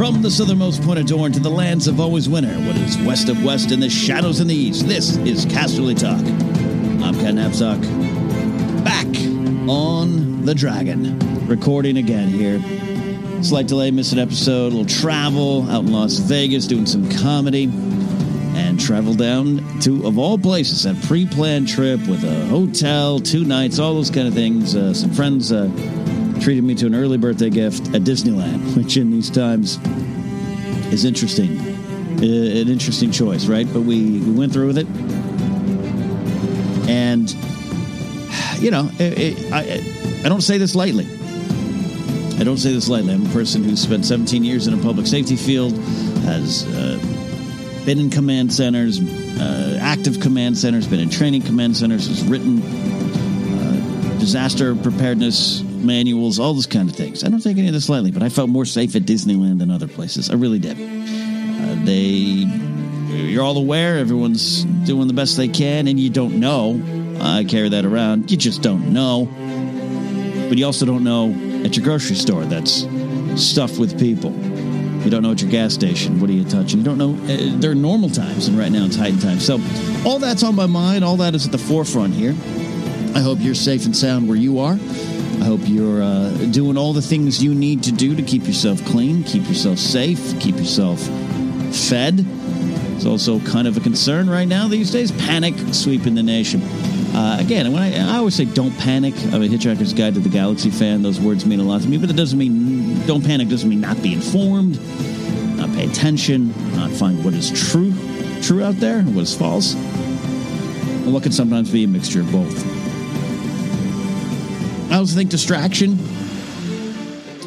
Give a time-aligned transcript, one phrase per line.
[0.00, 3.28] From the southernmost point of Dorne to the lands of always winter, what is west
[3.28, 6.20] of west and the shadows in the east, this is Casterly Talk.
[7.04, 7.82] I'm Ken Napzok,
[8.82, 9.04] back
[9.68, 12.62] on the Dragon, recording again here.
[13.42, 17.64] Slight delay, missed an episode, a little travel out in Las Vegas, doing some comedy,
[18.54, 23.78] and travel down to, of all places, a pre-planned trip with a hotel, two nights,
[23.78, 24.74] all those kind of things.
[24.74, 25.66] Uh, some friends uh,
[26.40, 29.78] treated me to an early birthday gift at Disneyland, which in these times
[30.92, 31.58] is interesting.
[31.58, 33.70] An interesting choice, right?
[33.72, 34.86] But we, we went through with it.
[36.88, 37.30] And,
[38.58, 41.06] you know, it, it, I, I don't say this lightly.
[42.38, 43.12] I don't say this lightly.
[43.12, 45.76] I'm a person who spent 17 years in a public safety field,
[46.24, 46.98] has uh,
[47.84, 48.98] been in command centers,
[49.38, 56.38] uh, active command centers, been in training command centers, has written uh, disaster preparedness manuals,
[56.38, 57.24] all those kind of things.
[57.24, 59.70] I don't take any of this lightly, but I felt more safe at Disneyland than
[59.70, 60.30] other places.
[60.30, 60.76] I really did.
[60.76, 62.02] Uh, they,
[63.14, 66.80] you're all aware, everyone's doing the best they can, and you don't know.
[67.20, 68.30] I carry that around.
[68.30, 69.26] You just don't know.
[70.48, 71.30] But you also don't know
[71.64, 72.86] at your grocery store that's
[73.36, 74.32] stuffed with people.
[75.04, 76.20] You don't know at your gas station.
[76.20, 76.80] What are you touching?
[76.80, 77.12] You don't know.
[77.32, 79.46] Uh, they're normal times, and right now it's heightened times.
[79.46, 79.58] So,
[80.04, 81.04] all that's on my mind.
[81.04, 82.34] All that is at the forefront here.
[83.14, 84.78] I hope you're safe and sound where you are.
[85.40, 88.84] I hope you're uh, doing all the things you need to do to keep yourself
[88.84, 91.00] clean, keep yourself safe, keep yourself
[91.74, 92.26] fed.
[92.96, 95.10] It's also kind of a concern right now these days.
[95.12, 96.60] Panic sweeping the nation.
[97.14, 100.28] Uh, again, when I, I always say don't panic, I'm a Hitchhiker's Guide to the
[100.28, 101.02] Galaxy fan.
[101.02, 103.80] Those words mean a lot to me, but it doesn't mean don't panic doesn't mean
[103.80, 104.78] not be informed,
[105.56, 107.94] not pay attention, not find what is true,
[108.42, 109.74] true out there, what is false.
[109.74, 112.79] Well, what can sometimes be a mixture of both.
[114.90, 115.98] I also think distraction,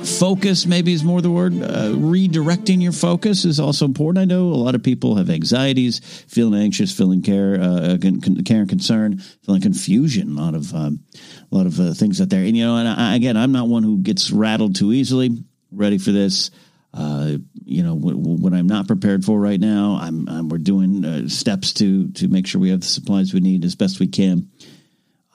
[0.05, 1.53] focus maybe is more the word.
[1.61, 4.21] Uh, redirecting your focus is also important.
[4.21, 5.99] I know a lot of people have anxieties,
[6.29, 7.97] feeling anxious, feeling care, uh,
[8.45, 10.37] care and concern, feeling confusion.
[10.37, 11.03] A lot of um,
[11.51, 12.45] a lot of uh, things out there.
[12.45, 15.43] And you know, and I, again, I'm not one who gets rattled too easily.
[15.69, 16.49] Ready for this.
[16.93, 19.97] Uh, you know what, I'm not prepared for right now.
[19.99, 23.41] I'm, I'm we're doing uh, steps to to make sure we have the supplies we
[23.41, 24.72] need as best we can uh,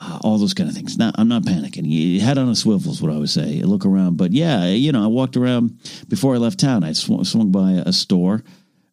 [0.22, 0.98] all those kind of things.
[0.98, 1.86] Not, I'm not panicking.
[1.86, 3.62] You head on a swivel is what I would say.
[3.62, 5.78] Look around, but yeah, you know, I walked around
[6.08, 6.84] before I left town.
[6.84, 8.42] I sw- swung by a store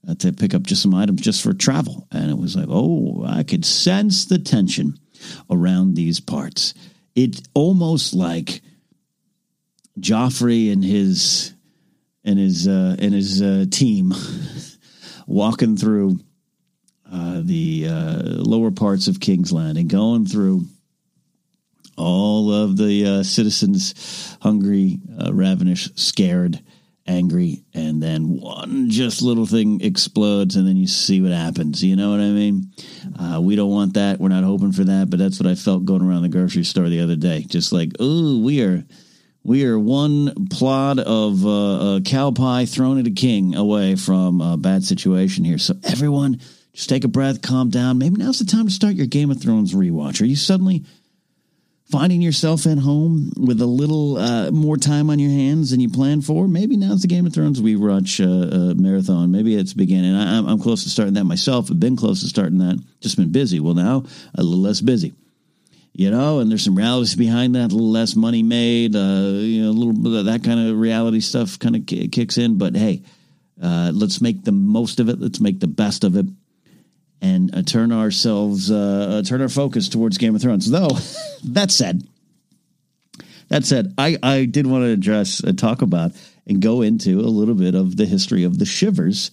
[0.07, 3.23] uh, to pick up just some items just for travel, and it was like, oh,
[3.27, 4.97] I could sense the tension
[5.49, 6.73] around these parts.
[7.15, 8.61] It almost like
[9.99, 11.53] Joffrey and his
[12.23, 14.13] and his uh, and his uh, team
[15.27, 16.19] walking through
[17.11, 20.65] uh, the uh, lower parts of King's Landing, going through
[21.97, 26.61] all of the uh, citizens hungry, uh, ravenous, scared,
[27.07, 31.83] angry, and then one just little thing explodes, and then you see what happens.
[31.83, 32.71] You know what I mean?
[33.17, 34.19] Uh, we don't want that.
[34.19, 36.89] We're not hoping for that, but that's what I felt going around the grocery store
[36.89, 37.43] the other day.
[37.47, 38.83] Just like, ooh, we are.
[39.43, 44.57] We are one plot of uh, cow pie thrown at a king away from a
[44.57, 45.59] bad situation here.
[45.59, 46.41] So everyone,
[46.73, 47.99] just take a breath, calm down.
[47.99, 50.19] Maybe now's the time to start your Game of Thrones rewatch.
[50.19, 50.83] Are you suddenly
[51.91, 55.89] finding yourself at home with a little uh, more time on your hands than you
[55.89, 59.31] planned for, maybe now's the Game of Thrones we watch uh, uh, marathon.
[59.31, 60.15] Maybe it's beginning.
[60.15, 61.69] I, I'm close to starting that myself.
[61.69, 62.83] I've been close to starting that.
[63.01, 63.59] Just been busy.
[63.59, 64.03] Well, now
[64.33, 65.13] a little less busy.
[65.93, 67.71] You know, and there's some realities behind that.
[67.71, 68.95] A little less money made.
[68.95, 72.09] Uh, you know, a little bit of that kind of reality stuff kind of k-
[72.09, 72.57] kicks in.
[72.57, 73.03] But hey,
[73.57, 75.21] let's make the most of it.
[75.21, 76.25] Let's make the best of it.
[77.25, 80.69] And uh, turn ourselves, uh, uh, turn our focus towards Game of Thrones.
[80.69, 80.89] Though,
[81.45, 82.07] that said,
[83.49, 86.11] that said, I, I did want to address, uh, talk about,
[86.45, 89.31] and go into a little bit of the history of the shivers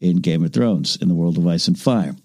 [0.00, 2.16] in Game of Thrones in the world of Ice and Fire,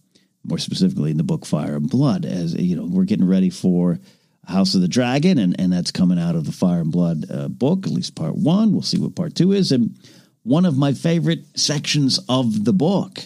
[0.45, 2.25] more specifically in the book Fire and Blood.
[2.25, 3.99] As you know, we're getting ready for
[4.47, 7.49] House of the Dragon, and, and that's coming out of the Fire and Blood uh,
[7.49, 8.71] book, at least part one.
[8.71, 9.73] We'll see what part two is.
[9.73, 9.97] And
[10.43, 13.19] one of my favorite sections of the book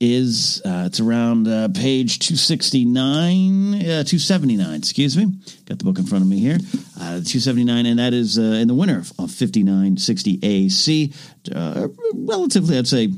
[0.00, 5.26] is uh, it's around uh, page 269 uh, 279 excuse me.
[5.64, 6.58] Got the book in front of me here.
[6.96, 11.12] Uh, 279 and that is uh, in the winter of 5960 ac
[11.54, 13.10] uh, relatively i'd say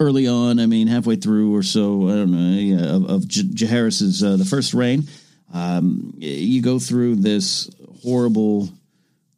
[0.00, 3.42] early on i mean halfway through or so i don't know yeah, of, of J-
[3.42, 5.04] Jaehaerys's the first reign.
[5.52, 7.70] Um, you go through this
[8.02, 8.68] horrible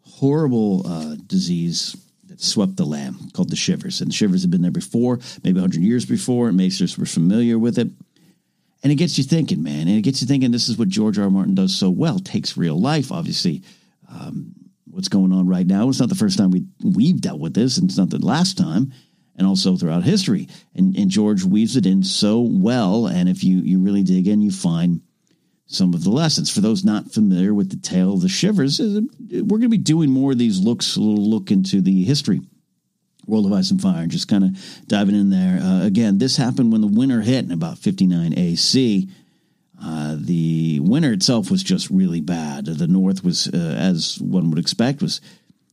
[0.03, 0.83] horrible
[1.27, 1.97] disease
[2.43, 4.01] swept the land called the Shivers.
[4.01, 7.59] And the Shivers had been there before, maybe 100 years before, and Maesters were familiar
[7.59, 7.89] with it.
[8.83, 9.89] And it gets you thinking, man.
[9.89, 11.25] And it gets you thinking this is what George R.
[11.25, 11.31] R.
[11.31, 12.19] Martin does so well.
[12.19, 13.63] Takes real life, obviously.
[14.09, 14.55] Um,
[14.91, 15.89] what's going on right now.
[15.89, 18.57] It's not the first time we, we've dealt with this, and it's not the last
[18.59, 18.93] time,
[19.37, 20.49] and also throughout history.
[20.75, 23.07] And, and George weaves it in so well.
[23.07, 25.03] And if you, you really dig in, you find
[25.71, 26.51] some of the lessons.
[26.51, 29.01] For those not familiar with the tale of the Shivers, uh,
[29.31, 32.41] we're going to be doing more of these looks, a little look into the history.
[33.27, 35.61] World of Ice and Fire, and just kind of diving in there.
[35.63, 39.09] Uh, again, this happened when the winter hit in about 59 AC.
[39.81, 42.65] Uh, the winter itself was just really bad.
[42.65, 45.21] The North was, uh, as one would expect, was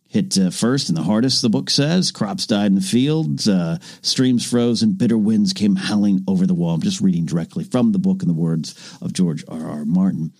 [0.07, 2.11] hit uh, first and the hardest, the book says.
[2.11, 6.53] Crops died in the fields, uh, streams froze, and bitter winds came howling over the
[6.53, 6.75] wall.
[6.75, 9.67] I'm just reading directly from the book in the words of George R.
[9.67, 9.85] R.
[9.85, 10.33] Martin.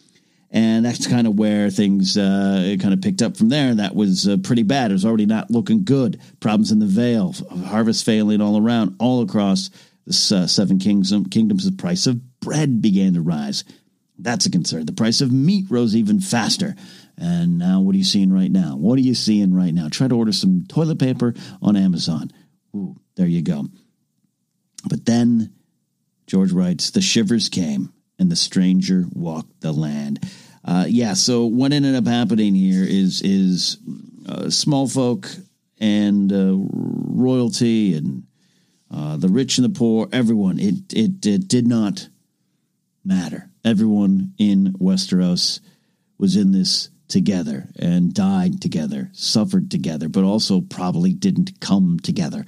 [0.49, 3.75] And that's kind of where things uh, kind of picked up from there.
[3.75, 4.91] That was uh, pretty bad.
[4.91, 6.21] It was already not looking good.
[6.39, 7.33] Problems in the Vale,
[7.65, 9.69] harvest failing all around, all across
[10.05, 11.65] the uh, seven kingdom, kingdoms.
[11.65, 13.65] The price of bread began to rise.
[14.17, 14.85] That's a concern.
[14.85, 16.75] The price of meat rose even faster.
[17.17, 18.75] And now, what are you seeing right now?
[18.75, 19.89] What are you seeing right now?
[19.89, 22.31] Try to order some toilet paper on Amazon.
[22.75, 23.65] Ooh, there you go.
[24.87, 25.53] But then
[26.27, 30.19] George writes, The shivers came, and the stranger walked the land.
[30.63, 33.77] Uh, yeah, so what ended up happening here is is
[34.27, 35.29] uh, small folk
[35.79, 38.23] and uh, royalty and
[38.91, 40.59] uh, the rich and the poor, everyone.
[40.59, 42.09] It, it it did not
[43.03, 43.49] matter.
[43.63, 45.61] Everyone in Westeros
[46.17, 52.45] was in this together and died together, suffered together, but also probably didn't come together.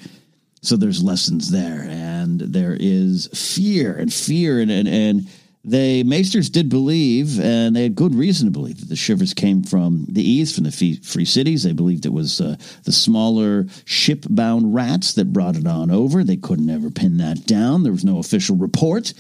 [0.62, 5.30] So there's lessons there, and there is fear and fear, and and, and
[5.64, 9.64] they Maesters did believe, and they had good reason to believe that the shivers came
[9.64, 11.64] from the east, from the free cities.
[11.64, 16.24] They believed it was uh, the smaller ship-bound rats that brought it on over.
[16.24, 17.84] They couldn't ever pin that down.
[17.84, 19.14] There was no official report,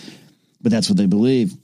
[0.61, 1.57] but that's what they believed.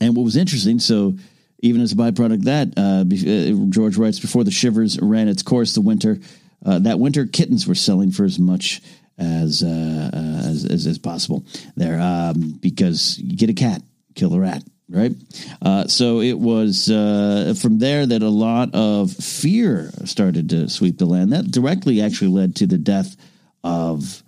[0.00, 1.14] And what was interesting, so
[1.62, 5.72] even as a byproduct that, uh, uh, George writes, before the shivers ran its course,
[5.72, 6.18] the winter,
[6.66, 8.82] uh, that winter kittens were selling for as much
[9.16, 11.44] as uh, uh, as, as, as, possible
[11.76, 13.82] there, um, because you get a cat,
[14.14, 15.12] kill a rat, right?
[15.60, 21.06] Uh, so it was from there that a lot of fear started to sweep the
[21.06, 21.32] land.
[21.32, 23.16] That directly actually led to the death
[23.62, 24.22] of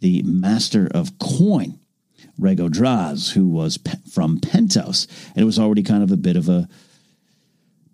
[0.00, 1.78] the master of coin
[2.40, 6.36] Rego Draz, who was pe- from Pentos, and it was already kind of a bit
[6.36, 6.68] of a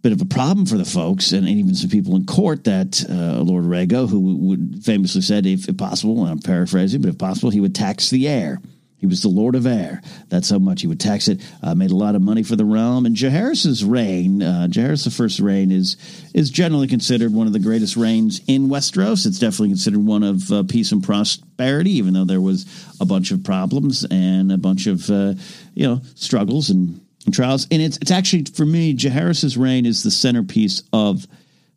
[0.02, 3.40] bit of a problem for the folks, and even some people in court that uh,
[3.40, 7.48] Lord Rego, who would famously said, if, if possible, and I'm paraphrasing, but if possible,
[7.48, 8.60] he would tax the air.
[9.04, 10.00] He was the Lord of Air.
[10.30, 11.42] That's how much he would tax it.
[11.62, 13.04] Uh, made a lot of money for the realm.
[13.04, 15.98] And Jaehaerys's reign, uh, the first reign, is
[16.32, 19.26] is generally considered one of the greatest reigns in Westeros.
[19.26, 22.64] It's definitely considered one of uh, peace and prosperity, even though there was
[22.98, 25.34] a bunch of problems and a bunch of uh,
[25.74, 27.66] you know struggles and, and, trials.
[27.70, 31.26] And it's it's actually for me, Jaehaerys's reign is the centerpiece of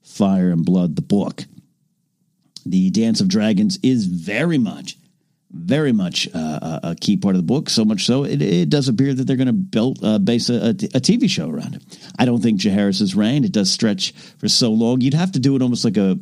[0.01, 1.43] Fire and Blood, the book.
[2.65, 4.95] The Dance of Dragons is very much
[5.51, 7.69] very much uh, a key part of the book.
[7.69, 10.73] So much so, it, it does appear that they're going to build uh, base a,
[10.73, 11.99] TV show around it.
[12.19, 15.01] I don't think Jaehaerys's reign it does stretch for so long.
[15.01, 16.19] You'd have to do it almost like a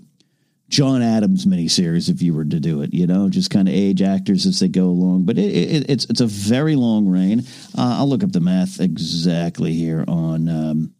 [0.70, 2.94] John Adams miniseries if you were to do it.
[2.94, 5.26] You know, just kind of age actors as they go along.
[5.26, 7.42] But it, it, it's it's a very long reign.
[7.78, 10.94] Uh, I'll look up the math exactly here on um,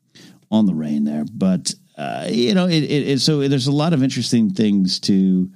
[0.52, 1.26] on the reign there.
[1.32, 5.50] But uh, you know, it, so there's a lot of interesting things to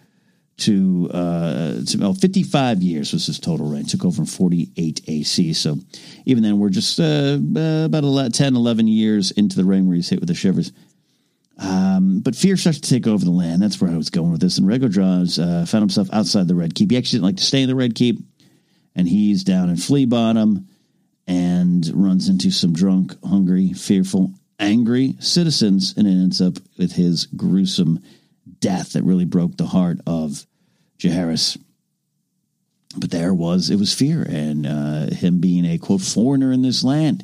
[0.61, 3.85] to, uh, well, 55 years was his total reign.
[3.85, 5.53] Took over from 48 AC.
[5.53, 5.77] So
[6.25, 10.09] even then, we're just uh, uh about 10, 11 years into the reign where he's
[10.09, 10.71] hit with the shivers.
[11.57, 13.61] Um, but fear starts to take over the land.
[13.61, 14.57] That's where I was going with this.
[14.57, 16.91] And Rego Draz uh, found himself outside the Red Keep.
[16.91, 18.19] He actually didn't like to stay in the Red Keep.
[18.95, 20.67] and he's down in Flea Bottom
[21.27, 27.25] and runs into some drunk, hungry, fearful, angry citizens, and it ends up with his
[27.27, 27.99] gruesome
[28.59, 30.45] death that really broke the heart of
[30.99, 31.57] Jaehaerys.
[32.97, 36.83] But there was, it was fear, and uh, him being a quote foreigner in this
[36.83, 37.23] land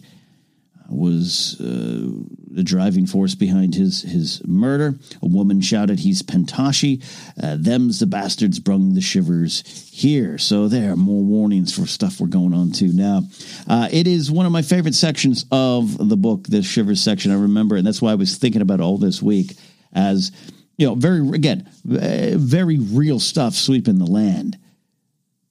[0.89, 2.07] was uh,
[2.51, 4.93] the driving force behind his his murder.
[5.21, 7.03] A woman shouted, "He's Pentoshi."
[7.41, 10.37] Uh, them's the bastards brung the shivers here.
[10.37, 13.23] So there are more warnings for stuff we're going on to now.
[13.67, 17.31] Uh, it is one of my favorite sections of the book, this shivers section.
[17.31, 19.55] I remember, and that's why I was thinking about all this week
[19.93, 20.31] as
[20.77, 24.57] you know, very again, very real stuff sweeping the land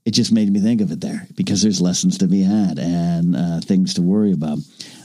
[0.04, 3.34] it just made me think of it there because there's lessons to be had and
[3.34, 4.58] uh, things to worry about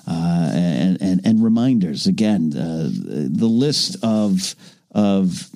[0.07, 4.55] uh, and, and, and reminders again uh, the list of
[4.91, 5.49] of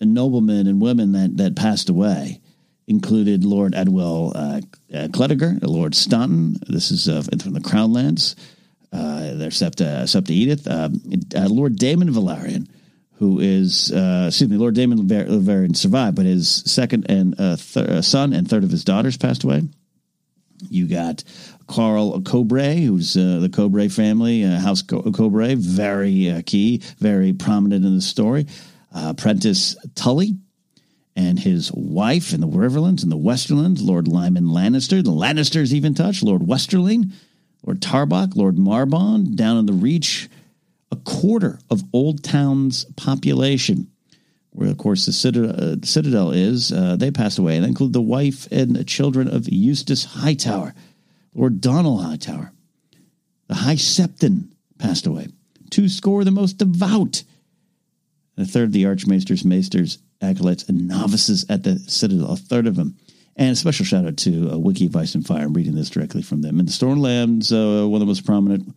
[0.00, 2.40] noblemen and women that that passed away
[2.86, 4.60] included Lord Edwell uh,
[4.96, 6.56] uh Lord Staunton.
[6.68, 8.36] This is uh, from the Crown Lands.
[8.92, 11.00] Uh, there's Septa, Septa Edith, um,
[11.34, 12.68] uh, Lord Daemon Velaryon,
[13.18, 17.88] who is, uh, excuse me, Lord Daemon Velaryon survived, but his second and uh, th-
[17.88, 19.62] uh, son and third of his daughters passed away.
[20.68, 21.24] You got
[21.66, 27.84] Carl Corbray, who's uh, the Corbray family, uh, House Corbray, very uh, key, very prominent
[27.84, 28.46] in the story.
[28.94, 30.36] Prentys Tully
[31.14, 35.04] and his wife in the Riverlands and the Westerlands, Lord Lyman Lannister.
[35.04, 37.12] The Lannisters even touch, Lord Westerling,
[37.64, 40.30] Lord Tarbeck, Lord Marbon, down in the Reach
[40.96, 43.90] a quarter of Oldtown's population,
[44.50, 47.56] where of course the Citadel, uh, Citadel is, uh, they passed away.
[47.56, 50.74] And that include the wife and children of Eustace Hightower,
[51.34, 52.52] Lord Donnel Hightower.
[53.48, 55.28] The High Septon passed away.
[55.70, 57.22] Two score the most devout.
[58.36, 62.66] And a third of the Archmaesters, Maesters, acolytes, and novices at the Citadel, a third
[62.66, 62.96] of them.
[63.36, 65.42] And a special shout out to uh, Wiki of Ice and Fire.
[65.42, 66.58] I'm reading this directly from them.
[66.58, 68.74] And the Stormlands, uh, one of the most prominent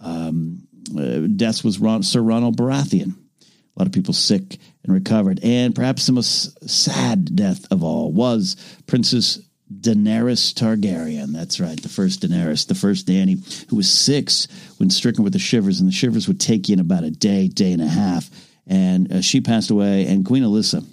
[0.00, 0.66] um,
[0.98, 3.14] uh, deaths was Ron, Sir Ronald Baratheon.
[3.14, 5.40] A lot of people sick and recovered.
[5.42, 8.56] And perhaps the most sad death of all was
[8.86, 9.38] Princess
[9.72, 11.32] Daenerys Targaryen.
[11.32, 13.36] That's right, the first Daenerys, the first Danny,
[13.68, 16.80] who was six when stricken with the shivers, and the shivers would take you in
[16.80, 18.28] about a day, day and a half.
[18.66, 20.84] And uh, she passed away, and Queen Alyssa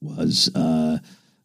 [0.00, 0.98] was, uh,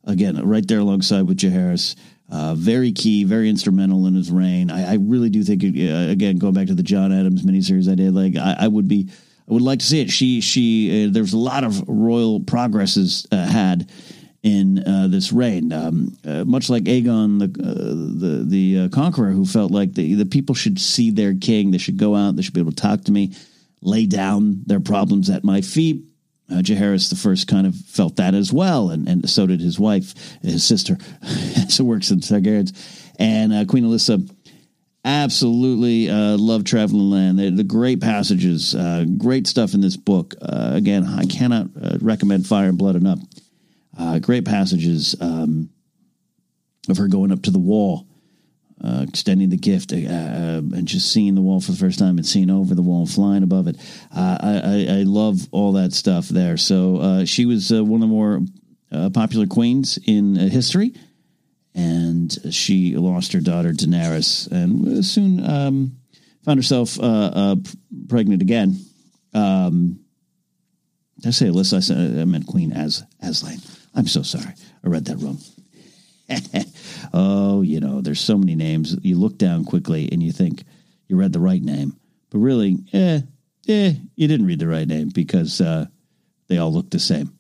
[0.06, 1.96] again, right there alongside with Jaehaerys.
[2.32, 4.70] Uh, very key, very instrumental in his reign.
[4.70, 7.96] I, I really do think, uh, again, going back to the John Adams miniseries I
[7.96, 9.10] did, like I, I would be,
[9.50, 10.12] I would like to see it.
[10.12, 13.90] She, she, uh, there's a lot of royal progresses uh, had
[14.44, 19.70] in uh, this reign, um, uh, much like Aegon the the the Conqueror, who felt
[19.70, 21.72] like the the people should see their king.
[21.72, 22.38] They should go out.
[22.38, 23.34] They should be able to talk to me,
[23.82, 26.06] lay down their problems at my feet
[26.52, 30.14] uh, the first kind of felt that as well, and, and so did his wife,
[30.42, 30.98] his sister,
[31.70, 32.74] so works in Targaryens,
[33.18, 34.30] and uh, Queen Alyssa.
[35.06, 37.40] Absolutely uh, traveling land.
[37.40, 40.36] The, the great passages, uh, great stuff in this book.
[40.42, 43.20] Uh, again, I cannot uh, recommend Fire and Blood enough.
[44.22, 45.70] Great passages um,
[46.90, 48.06] of her going up to the wall
[48.84, 52.18] uh, extending the gift uh, uh, and just seeing the wall for the first time
[52.18, 53.76] and seeing over the wall flying above it.
[54.16, 56.56] Uh, I, I, love all that stuff there.
[56.56, 58.42] So uh, she was one of the more
[59.14, 60.96] popular queens in history,
[61.76, 65.98] and she lost her daughter Daenerys and soon um,
[66.46, 66.96] found herself
[68.08, 68.80] pregnant again.
[69.34, 70.00] Um,
[71.20, 71.78] did I say Alyssa?
[71.78, 73.60] I, said, I meant Queen as Aslan.
[73.94, 74.54] I'm so sorry.
[74.84, 75.40] I read that wrong.
[77.14, 78.96] oh, you know, there's so many names.
[79.02, 80.64] You look down quickly and you think
[81.08, 81.98] you read the right name,
[82.30, 83.22] but really, eh,
[83.68, 85.86] eh, you didn't read the right name because uh,
[86.48, 87.38] they all look the same.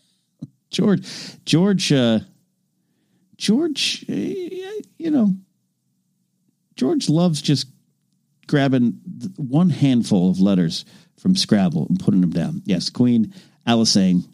[0.70, 1.06] George,
[1.44, 2.20] George, uh,
[3.36, 5.34] George, uh, you know,
[6.76, 7.68] George loves just
[8.46, 9.00] grabbing
[9.36, 10.84] one handful of letters
[11.18, 12.62] from Scrabble and putting them down.
[12.64, 13.34] Yes, Queen
[13.66, 14.26] Alysanne,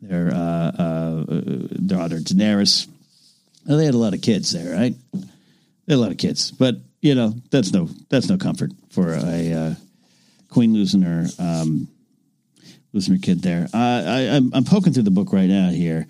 [0.00, 1.42] their uh, uh, uh
[1.86, 2.86] daughter Daenerys,
[3.68, 4.94] well, they had a lot of kids there, right?
[5.12, 9.12] They had a lot of kids, but you know that's no that's no comfort for
[9.12, 9.74] a uh,
[10.48, 11.86] queen losing her um,
[12.92, 13.68] losing her kid there.
[13.72, 16.06] Uh, I, I'm, I'm poking through the book right now here.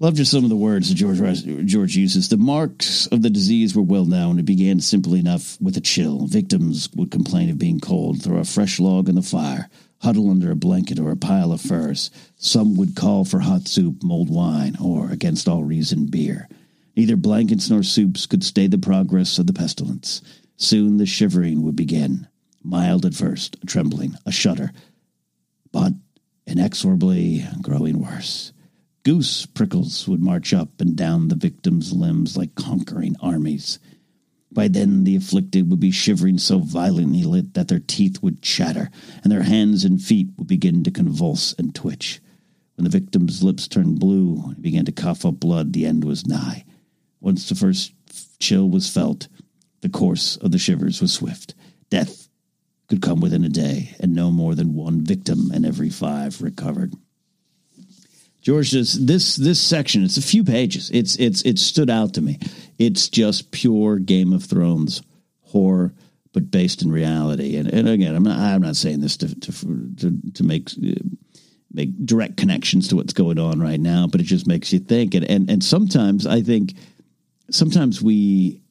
[0.00, 1.18] Love just some of the words that George
[1.66, 2.28] George uses.
[2.28, 4.38] The marks of the disease were well known.
[4.38, 6.28] It began simply enough with a chill.
[6.28, 9.68] Victims would complain of being cold, throw a fresh log in the fire,
[10.00, 12.12] huddle under a blanket or a pile of furs.
[12.36, 16.48] Some would call for hot soup, mulled wine, or, against all reason, beer.
[16.96, 20.22] Neither blankets nor soups could stay the progress of the pestilence.
[20.56, 22.28] Soon the shivering would begin,
[22.62, 24.70] mild at first, a trembling, a shudder,
[25.72, 25.92] but
[26.46, 28.52] inexorably growing worse.
[29.04, 33.78] Goose prickles would march up and down the victim's limbs like conquering armies.
[34.50, 38.90] By then, the afflicted would be shivering so violently that their teeth would chatter,
[39.22, 42.20] and their hands and feet would begin to convulse and twitch.
[42.76, 46.26] When the victim's lips turned blue and began to cough up blood, the end was
[46.26, 46.64] nigh.
[47.20, 47.92] Once the first
[48.40, 49.28] chill was felt,
[49.80, 51.54] the course of the shivers was swift.
[51.90, 52.28] Death
[52.88, 56.94] could come within a day, and no more than one victim in every five recovered.
[58.48, 60.90] George, this this this section, it's a few pages.
[60.90, 62.38] It's it's it stood out to me.
[62.78, 65.02] It's just pure Game of Thrones
[65.42, 65.92] horror,
[66.32, 67.56] but based in reality.
[67.56, 69.52] And, and again, I'm not I'm not saying this to to
[69.96, 70.70] to, to make
[71.70, 75.14] make direct connections to what's going on right now, but it just makes you think.
[75.14, 76.72] And and and sometimes I think
[77.50, 78.62] sometimes we,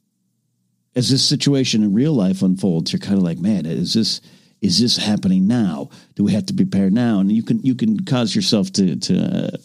[0.96, 4.22] as this situation in real life unfolds, you're kind of like, man, is this
[4.62, 5.90] is this happening now?
[6.16, 7.20] Do we have to prepare now?
[7.20, 9.58] And you can you can cause yourself to to uh,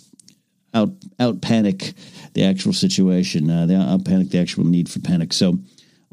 [0.75, 1.95] out out panic
[2.35, 5.33] the actual situation, uh, out panic the actual need for panic.
[5.33, 5.59] So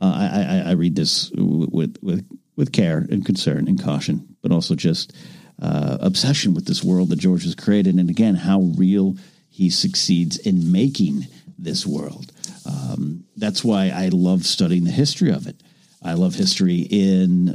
[0.02, 4.52] uh, I, I, I read this with with with care and concern and caution, but
[4.52, 5.14] also just
[5.62, 9.16] uh, obsession with this world that George has created, and again how real
[9.50, 12.32] he succeeds in making this world.
[12.66, 15.62] Um, that's why I love studying the history of it.
[16.02, 17.54] I love history in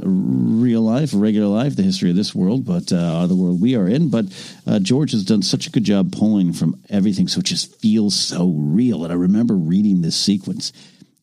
[0.61, 3.87] real life, regular life, the history of this world, but uh, the world we are
[3.87, 4.09] in.
[4.09, 4.25] But
[4.67, 8.15] uh, George has done such a good job pulling from everything, so it just feels
[8.15, 9.03] so real.
[9.03, 10.73] And I remember reading this sequence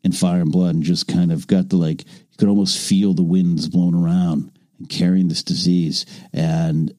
[0.02, 3.14] in Fire and Blood, and just kind of got the like you could almost feel
[3.14, 4.50] the winds blowing around
[4.80, 6.06] and carrying this disease.
[6.32, 6.92] And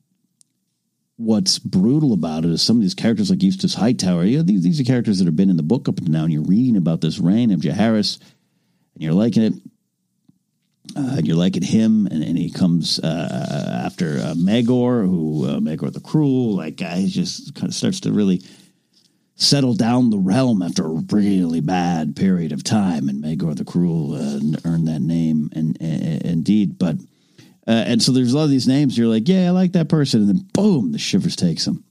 [1.18, 4.24] what's brutal about it is some of these characters like Eustace Hightower.
[4.24, 6.24] You know, these, these are characters that have been in the book up until now,
[6.24, 8.20] and you're reading about this reign of Jaehaerys,
[8.94, 9.54] and you're liking it
[10.96, 15.92] uh, you're liking him, and, and he comes uh, after uh, Maegor, who uh, Maegor
[15.92, 18.42] the Cruel, like guy just kind of starts to really
[19.36, 24.14] settle down the realm after a really bad period of time, and Maegor the Cruel
[24.14, 26.98] uh, earned that name, and, and indeed, but
[27.66, 28.98] uh, and so there's a lot of these names.
[28.98, 31.84] You're like, yeah, I like that person, and then boom, the shivers takes them.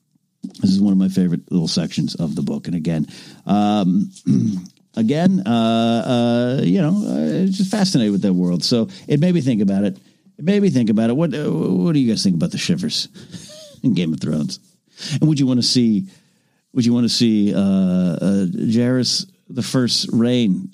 [0.61, 3.07] This is one of my favorite little sections of the book, and again,
[3.47, 4.11] um,
[4.95, 8.65] again, uh, uh, you know, uh, just fascinated with that world.
[8.65, 9.97] So it made me think about it.
[10.39, 11.15] It made me think about it.
[11.15, 13.09] What uh, What do you guys think about the shivers
[13.83, 14.59] in Game of Thrones?
[15.13, 16.09] And would you want to see?
[16.75, 20.73] Would you want to see uh, uh, Jaehaerys the first reign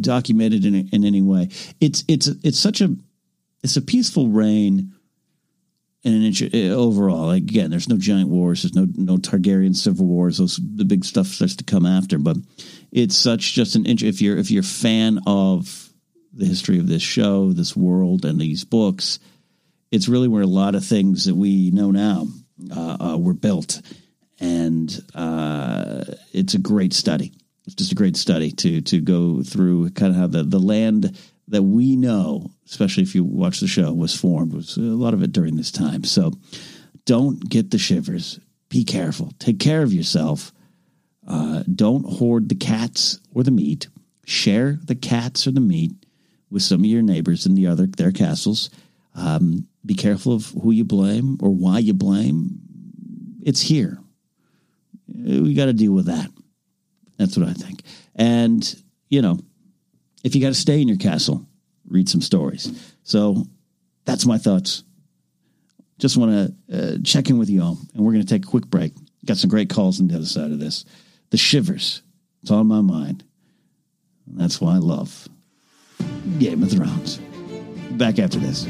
[0.00, 1.48] documented in in any way?
[1.80, 2.94] It's it's it's such a
[3.62, 4.92] it's a peaceful reign
[6.06, 7.30] in an inch uh, overall.
[7.30, 8.62] Again, there's no giant wars.
[8.62, 10.38] There's no no Targaryen civil wars.
[10.38, 12.18] Those the big stuff starts to come after.
[12.18, 12.36] But
[12.92, 14.02] it's such just an inch.
[14.02, 15.90] If you're if you're a fan of
[16.32, 19.18] the history of this show, this world, and these books,
[19.90, 22.26] it's really where a lot of things that we know now
[22.74, 23.80] uh, uh, were built,
[24.40, 27.32] and uh, it's a great study.
[27.66, 31.18] It's just a great study to to go through kind of how the the land
[31.48, 34.52] that we know, especially if you watch the show, was formed.
[34.52, 36.04] Was a lot of it during this time.
[36.04, 36.32] So
[37.04, 38.40] don't get the shivers.
[38.68, 39.32] Be careful.
[39.38, 40.52] Take care of yourself.
[41.26, 43.88] Uh, don't hoard the cats or the meat.
[44.24, 45.92] Share the cats or the meat
[46.50, 48.70] with some of your neighbors in the other their castles.
[49.14, 52.60] Um, be careful of who you blame or why you blame.
[53.42, 53.98] It's here.
[55.08, 56.28] We got to deal with that.
[57.16, 57.82] That's what I think.
[58.14, 59.38] And you know,
[60.24, 61.46] if you got to stay in your castle,
[61.88, 62.94] read some stories.
[63.04, 63.46] So
[64.04, 64.82] that's my thoughts.
[65.98, 66.32] Just want
[66.68, 68.92] to uh, check in with you all, and we're going to take a quick break.
[69.24, 70.84] Got some great calls on the other side of this.
[71.30, 72.02] The shivers.
[72.42, 73.24] It's on my mind.
[74.26, 75.28] And that's why I love
[76.38, 77.18] Game of Thrones.
[77.92, 78.66] Back after this.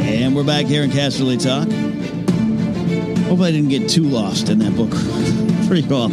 [0.00, 1.68] And we're back here in Casterly Talk.
[3.28, 6.12] Hope I didn't get too lost in that book for cool.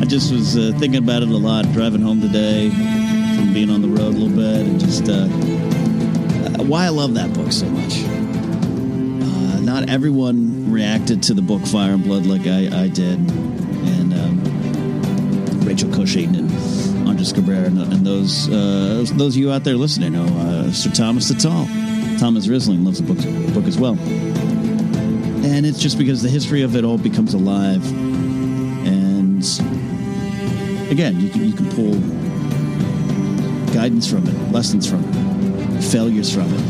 [0.00, 3.82] I just was uh, thinking about it a lot driving home today from being on
[3.82, 5.24] the road a little bit and just uh,
[6.62, 8.02] uh, why I love that book so much.
[8.04, 13.18] Uh, not everyone reacted to the book Fire and Blood like I, I did.
[13.18, 19.64] And um, Rachel Cushing and Andres Cabrera and, and those, uh, those of you out
[19.64, 21.66] there listening know uh, Sir Thomas the Tall.
[22.18, 23.96] Thomas Risling loves the book, book as well
[25.44, 27.84] and it's just because the history of it all becomes alive.
[28.86, 29.44] And
[30.90, 31.94] again you can you can pull
[33.72, 36.60] guidance from it lessons from it failures from it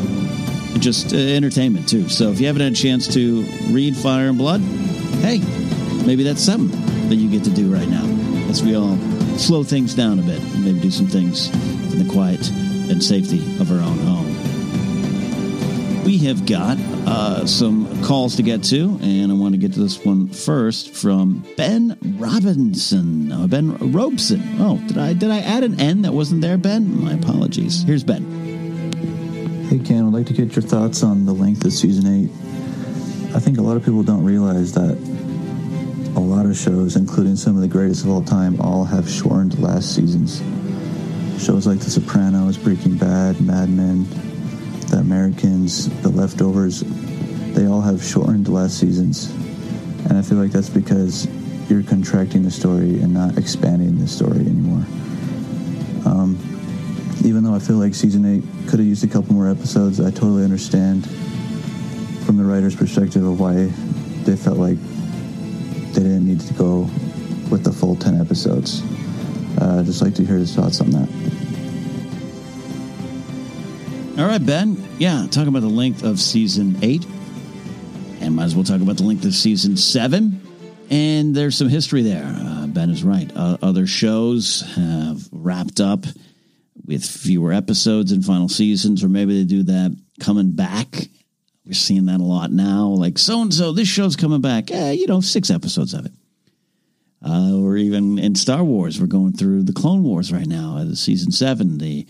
[0.72, 2.08] and just uh, entertainment too.
[2.08, 4.60] So if you haven't had a chance to read fire and blood
[5.20, 5.38] hey,
[6.06, 8.04] maybe that's something that you get to do right now.
[8.48, 8.96] As we all
[9.36, 11.48] slow things down a bit and maybe do some things
[11.92, 14.26] in the quiet and safety of our own home.
[16.04, 19.80] We have got uh, some calls to get to, and I want to get to
[19.80, 23.32] this one first from Ben Robinson.
[23.32, 24.42] Oh, ben Robeson.
[24.58, 27.02] Oh, did I did I add an N that wasn't there, Ben?
[27.04, 27.82] My apologies.
[27.82, 29.66] Here's Ben.
[29.68, 32.30] Hey Ken, I'd like to get your thoughts on the length of season eight.
[33.34, 34.98] I think a lot of people don't realize that
[36.16, 39.58] a lot of shows, including some of the greatest of all time, all have shortened
[39.60, 40.40] last seasons.
[41.40, 44.04] Shows like The Sopranos, Breaking Bad, Mad Men,
[44.88, 46.82] The Americans, The Leftovers,
[47.54, 49.30] they all have shortened last seasons.
[50.08, 51.26] And I feel like that's because
[51.70, 54.84] you're contracting the story and not expanding the story anymore.
[56.04, 56.38] Um,
[57.24, 60.10] even though I feel like season eight could have used a couple more episodes, I
[60.10, 61.06] totally understand
[62.24, 63.66] from the writer's perspective of why
[64.24, 64.78] they felt like
[65.92, 66.88] they didn't need to go
[67.50, 68.82] with the full 10 episodes.
[69.60, 71.08] Uh, just like to hear his thoughts on that.
[74.18, 74.82] All right, Ben.
[74.98, 77.06] Yeah, talking about the length of season eight.
[78.30, 80.40] And might as well talk about the length of season seven.
[80.88, 82.22] And there's some history there.
[82.24, 83.28] Uh, ben is right.
[83.34, 86.06] Uh, other shows have wrapped up
[86.86, 91.08] with fewer episodes in final seasons, or maybe they do that coming back.
[91.66, 92.86] We're seeing that a lot now.
[92.90, 94.70] Like so and so, this show's coming back.
[94.70, 96.12] Eh, you know, six episodes of it.
[97.26, 100.94] Uh, or even in Star Wars, we're going through the Clone Wars right now, uh,
[100.94, 102.06] season seven, the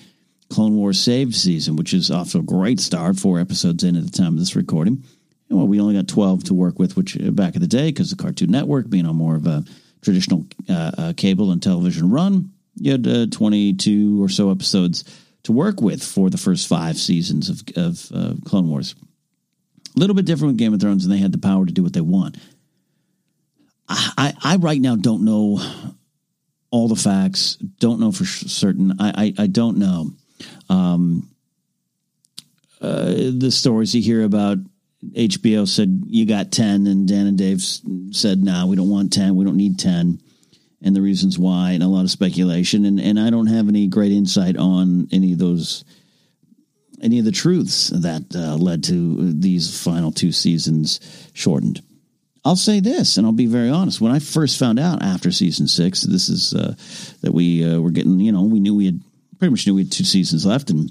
[0.50, 3.16] Clone Wars Saved season, which is off to a great start.
[3.16, 5.02] Four episodes in at the time of this recording.
[5.50, 8.10] Well, we only got twelve to work with, which uh, back in the day, because
[8.10, 9.64] the Cartoon Network being on more of a
[10.00, 15.04] traditional uh, uh, cable and television run, you had uh, twenty-two or so episodes
[15.42, 18.94] to work with for the first five seasons of, of uh, Clone Wars.
[19.96, 21.82] A little bit different with Game of Thrones, and they had the power to do
[21.82, 22.36] what they want.
[23.88, 25.60] I, I, I right now don't know
[26.70, 27.56] all the facts.
[27.56, 29.00] Don't know for certain.
[29.00, 30.12] I, I, I don't know.
[30.68, 31.28] Um,
[32.80, 34.58] uh, the stories you hear about
[35.04, 39.12] HBO said you got 10 and Dan and Dave said, no, nah, we don't want
[39.12, 39.34] 10.
[39.36, 40.20] We don't need 10
[40.82, 42.84] and the reasons why and a lot of speculation.
[42.84, 45.84] And, and I don't have any great insight on any of those,
[47.02, 51.00] any of the truths that uh, led to these final two seasons
[51.32, 51.82] shortened.
[52.42, 54.00] I'll say this, and I'll be very honest.
[54.00, 56.74] When I first found out after season six, this is uh,
[57.20, 59.00] that we uh, were getting, you know, we knew we had
[59.38, 60.90] pretty much knew we had two seasons left and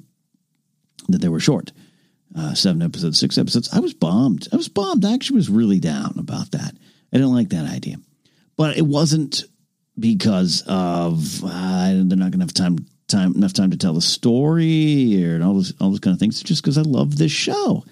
[1.07, 1.71] that they were short.
[2.35, 3.69] Uh, seven episodes, six episodes.
[3.73, 4.47] I was bummed.
[4.53, 5.03] I was bummed.
[5.03, 6.75] I actually was really down about that.
[7.11, 7.97] I didn't like that idea.
[8.55, 9.45] But it wasn't
[9.97, 14.01] because of uh, they're not going to have time time enough time to tell the
[14.01, 16.39] story or all those all those kind of things.
[16.39, 17.83] It's just because I love this show,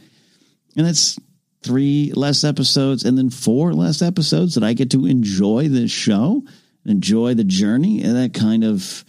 [0.75, 1.17] and it's
[1.63, 6.43] three less episodes and then four less episodes that I get to enjoy this show,
[6.85, 9.03] enjoy the journey, and that kind of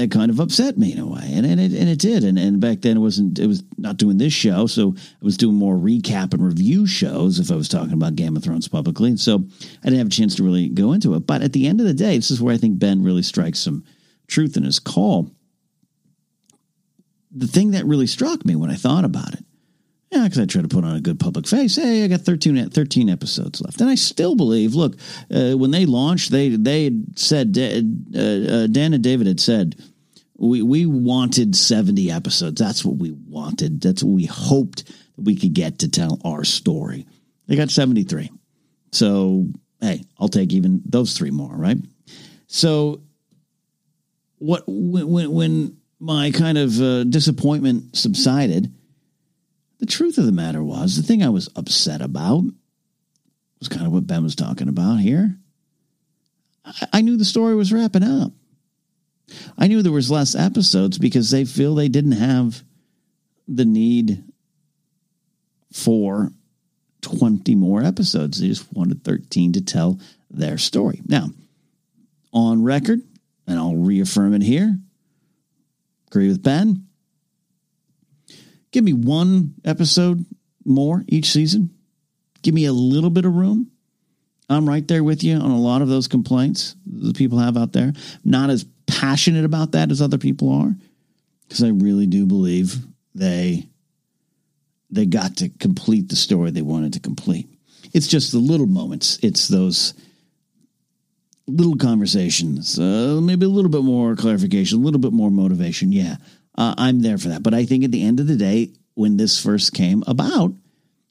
[0.00, 2.24] that kind of upset me in a way, and and it, and it did.
[2.24, 5.36] And and back then it wasn't it was not doing this show, so I was
[5.36, 9.10] doing more recap and review shows if I was talking about Game of Thrones publicly.
[9.10, 9.44] And so
[9.82, 11.26] I didn't have a chance to really go into it.
[11.26, 13.58] But at the end of the day, this is where I think Ben really strikes
[13.58, 13.84] some
[14.26, 15.30] truth in his call.
[17.30, 19.44] The thing that really struck me when I thought about it
[20.10, 21.76] yeah, because I try to put on a good public face.
[21.76, 24.74] Hey, I got 13, 13 episodes left, and I still believe.
[24.74, 24.96] Look,
[25.32, 29.76] uh, when they launched, they they said uh, uh, Dan and David had said
[30.40, 32.60] we we wanted seventy episodes.
[32.60, 33.80] That's what we wanted.
[33.80, 37.06] That's what we hoped we could get to tell our story.
[37.46, 38.30] They got seventy three.
[38.92, 39.46] So
[39.80, 41.54] hey, I'll take even those three more.
[41.54, 41.78] Right.
[42.46, 43.02] So
[44.38, 48.72] what when when my kind of uh, disappointment subsided
[49.80, 52.44] the truth of the matter was, the thing I was upset about
[53.58, 55.36] was kind of what Ben was talking about here.
[56.64, 58.32] I, I knew the story was wrapping up.
[59.58, 62.62] I knew there was less episodes because they feel they didn't have
[63.48, 64.24] the need
[65.72, 66.30] for
[67.02, 68.40] 20 more episodes.
[68.40, 69.98] They just wanted 13 to tell
[70.30, 71.00] their story.
[71.06, 71.30] Now,
[72.32, 73.00] on record,
[73.46, 74.76] and I'll reaffirm it here,
[76.08, 76.86] agree with Ben,
[78.72, 80.24] Give me one episode
[80.64, 81.70] more each season.
[82.42, 83.70] Give me a little bit of room.
[84.48, 87.72] I'm right there with you on a lot of those complaints the people have out
[87.72, 87.92] there.
[88.24, 88.64] Not as
[89.00, 90.74] passionate about that as other people are,
[91.48, 92.76] because I really do believe
[93.14, 93.66] they
[94.90, 97.48] they got to complete the story they wanted to complete.
[97.94, 99.18] It's just the little moments.
[99.22, 99.94] It's those
[101.46, 105.92] little conversations, uh, maybe a little bit more clarification, a little bit more motivation.
[105.92, 106.16] Yeah,
[106.56, 107.42] uh, I'm there for that.
[107.42, 110.52] But I think at the end of the day, when this first came about,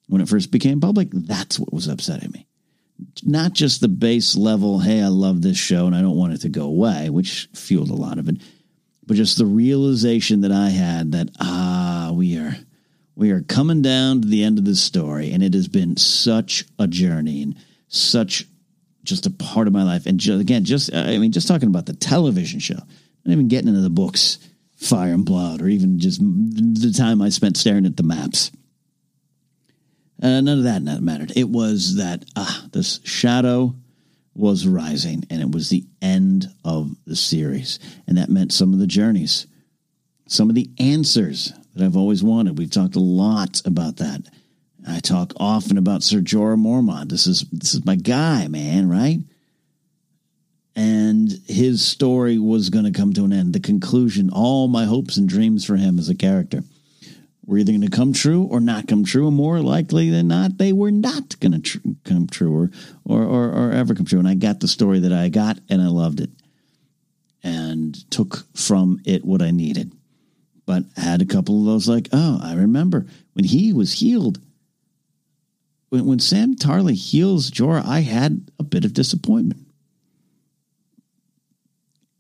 [0.08, 2.46] when it first became public, that's what was upsetting me.
[3.24, 6.42] Not just the base level, hey, I love this show and I don't want it
[6.42, 8.38] to go away, which fueled a lot of it,
[9.06, 12.56] but just the realization that I had that, ah, we are.
[13.16, 16.64] We are coming down to the end of this story, and it has been such
[16.80, 17.58] a journey and
[17.90, 18.46] such
[19.04, 20.06] just a part of my life.
[20.06, 22.80] And just, again, just I mean, just talking about the television show,
[23.26, 24.40] not even getting into the books,
[24.78, 28.52] Fire and Blood, or even just the time I spent staring at the maps.
[30.22, 31.32] Uh, none of that mattered.
[31.36, 33.76] It was that ah, this shadow
[34.36, 38.80] was rising, and it was the end of the series, and that meant some of
[38.80, 39.48] the journeys,
[40.28, 42.58] some of the answers that I've always wanted.
[42.58, 44.24] We've talked a lot about that.
[44.88, 47.10] I talk often about Sir Jorah Mormont.
[47.10, 49.20] This is this is my guy, man, right?
[50.76, 53.54] And his story was going to come to an end.
[53.54, 56.64] The conclusion, all my hopes and dreams for him as a character
[57.50, 59.28] were either going to come true or not come true.
[59.28, 62.72] And more likely than not, they were not going to tr- come true or,
[63.06, 64.20] or, or, or ever come true.
[64.20, 66.30] And I got the story that I got and I loved it
[67.44, 69.92] and took from it what I needed.
[70.68, 74.40] But I had a couple of those like, oh, I remember when he was healed.
[75.90, 79.66] When, when Sam Tarly heals Jorah, I had a bit of disappointment.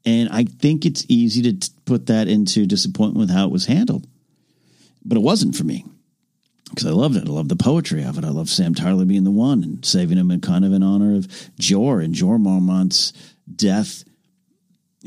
[0.05, 3.67] And I think it's easy to t- put that into disappointment with how it was
[3.67, 4.07] handled
[5.09, 5.83] but it wasn't for me
[6.69, 7.27] because I loved it.
[7.27, 8.23] I loved the poetry of it.
[8.23, 11.15] I loved Sam Tarly being the one and saving him in kind of in honor
[11.15, 11.27] of
[11.59, 13.11] Jeor and Jeor Mormont's
[13.53, 14.03] death,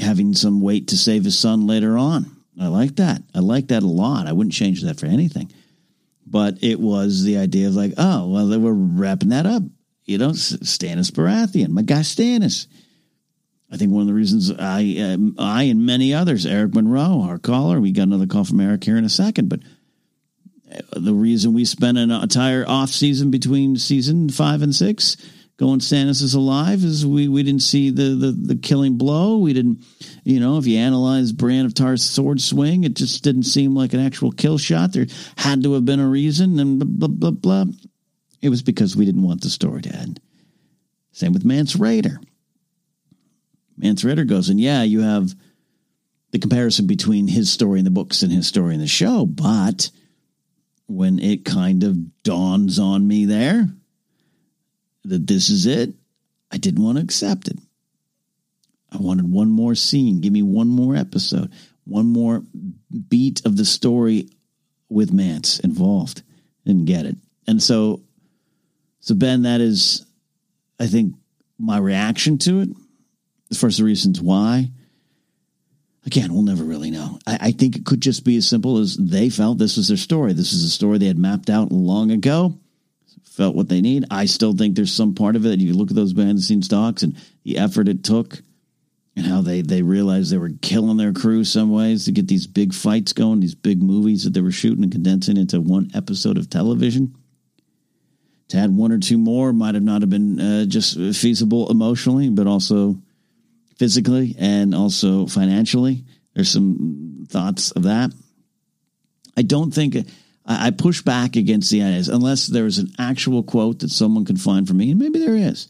[0.01, 2.27] having some weight to save his son later on.
[2.61, 3.23] I like that.
[3.35, 4.27] I like that a lot.
[4.27, 5.53] I wouldn't change that for anything.
[6.27, 9.63] But it was the idea of like, oh, well, they were wrapping that up.
[10.05, 12.67] You know, Stannis Baratheon, my guy Stannis.
[13.71, 17.39] I think one of the reasons I, uh, I and many others, Eric Monroe, our
[17.39, 19.61] caller, we got another call from Eric here in a second, but
[20.93, 25.17] the reason we spent an entire off season between season five and six
[25.59, 29.39] going Stannis is alive is we, we didn't see the, the, the killing blow.
[29.39, 29.85] We didn't,
[30.25, 33.93] you know, if you analyze Brienne of Tarth's sword swing, it just didn't seem like
[33.93, 34.93] an actual kill shot.
[34.93, 35.07] There
[35.37, 37.73] had to have been a reason and blah, blah, blah, blah.
[38.41, 40.21] It was because we didn't want the story to end.
[41.13, 42.17] Same with Mance Rayder.
[43.77, 45.33] Mance Rayder goes, and yeah, you have
[46.33, 49.91] the comparison between his story in the books and his story in the show, but–
[50.93, 53.69] when it kind of dawns on me there
[55.05, 55.95] that this is it,
[56.51, 57.59] I didn't want to accept it.
[58.93, 60.21] I wanted one more scene.
[60.21, 61.51] Give me one more episode,
[61.85, 62.43] one more
[63.09, 64.29] beat of the story
[64.89, 66.23] with Mance involved.
[66.67, 67.17] Didn't get it.
[67.47, 68.03] And so,
[69.01, 70.05] so Ben, that is,
[70.79, 71.15] I think,
[71.59, 72.69] my reaction to it.
[73.51, 74.71] As far as the reasons why,
[76.05, 77.19] Again, we'll never really know.
[77.27, 79.97] I, I, think it could just be as simple as they felt this was their
[79.97, 80.33] story.
[80.33, 82.59] This is a story they had mapped out long ago,
[83.25, 84.07] felt what they need.
[84.11, 85.61] I still think there's some part of it.
[85.61, 88.43] You look at those behind the scenes docs and the effort it took
[89.15, 92.47] and how they, they realized they were killing their crew some ways to get these
[92.47, 96.39] big fights going, these big movies that they were shooting and condensing into one episode
[96.39, 97.15] of television.
[98.49, 102.29] To add one or two more might have not have been uh, just feasible emotionally,
[102.29, 102.99] but also
[103.83, 106.05] physically and also financially.
[106.35, 108.13] There's some thoughts of that.
[109.37, 109.97] I don't think
[110.47, 114.37] I push back against the ideas unless there is an actual quote that someone can
[114.37, 115.67] find for me, and maybe there is.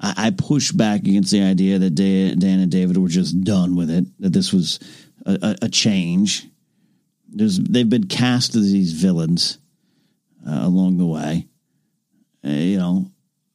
[0.00, 4.06] I push back against the idea that Dan and David were just done with it,
[4.18, 4.80] that this was
[5.24, 6.44] a, a change.
[7.28, 9.58] There's, they've been cast as these villains
[10.44, 11.46] uh, along the way.
[12.44, 13.11] Uh, you know,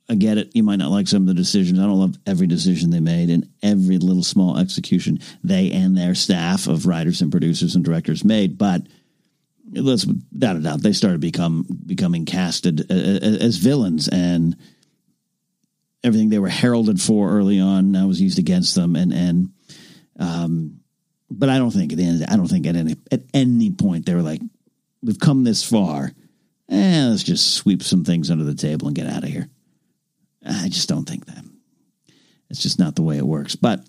[0.09, 0.55] I get it.
[0.55, 1.79] You might not like some of the decisions.
[1.79, 6.15] I don't love every decision they made and every little small execution they and their
[6.15, 8.57] staff of writers and producers and directors made.
[8.57, 8.83] But
[9.73, 14.55] let's without a doubt, they started become becoming casted as villains, and
[16.03, 18.95] everything they were heralded for early on now was used against them.
[18.95, 19.49] And and
[20.19, 20.79] um,
[21.29, 24.05] but I don't think at the end, I don't think at any at any point
[24.05, 24.41] they were like,
[25.01, 26.13] "We've come this far."
[26.69, 29.49] Eh, let's just sweep some things under the table and get out of here.
[30.47, 31.43] I just don't think that.
[32.49, 33.55] It's just not the way it works.
[33.55, 33.81] But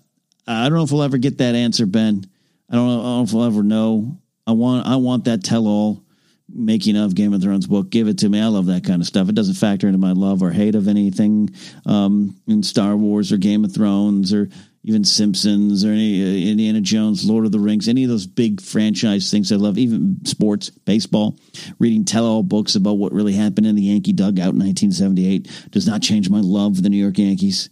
[0.45, 2.25] I don't know if we'll ever get that answer, Ben.
[2.69, 4.17] I don't know, I don't know if we'll ever know.
[4.45, 6.03] I want I want that tell all
[6.51, 7.89] making of Game of Thrones book.
[7.89, 8.41] Give it to me.
[8.41, 9.29] I love that kind of stuff.
[9.29, 11.49] It doesn't factor into my love or hate of anything
[11.85, 14.49] um, in Star Wars or Game of Thrones or
[14.83, 18.61] even Simpsons or any uh, Indiana Jones, Lord of the Rings, any of those big
[18.61, 21.37] franchise things I love, even sports, baseball,
[21.79, 25.85] reading tell all books about what really happened in the Yankee dugout in 1978 does
[25.85, 27.69] not change my love for the New York Yankees.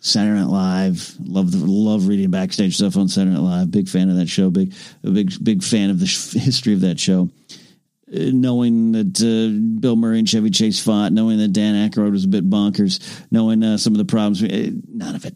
[0.00, 3.70] Saturday Night Live, love the, love reading backstage stuff on Saturday Night Live.
[3.70, 4.48] Big fan of that show.
[4.48, 7.28] Big, big, big fan of the history of that show.
[8.08, 12.24] uh, knowing that uh, Bill Murray and Chevy Chase fought, knowing that Dan Aykroyd was
[12.24, 14.42] a bit bonkers, knowing uh, some of the problems.
[14.42, 15.34] Uh, none of it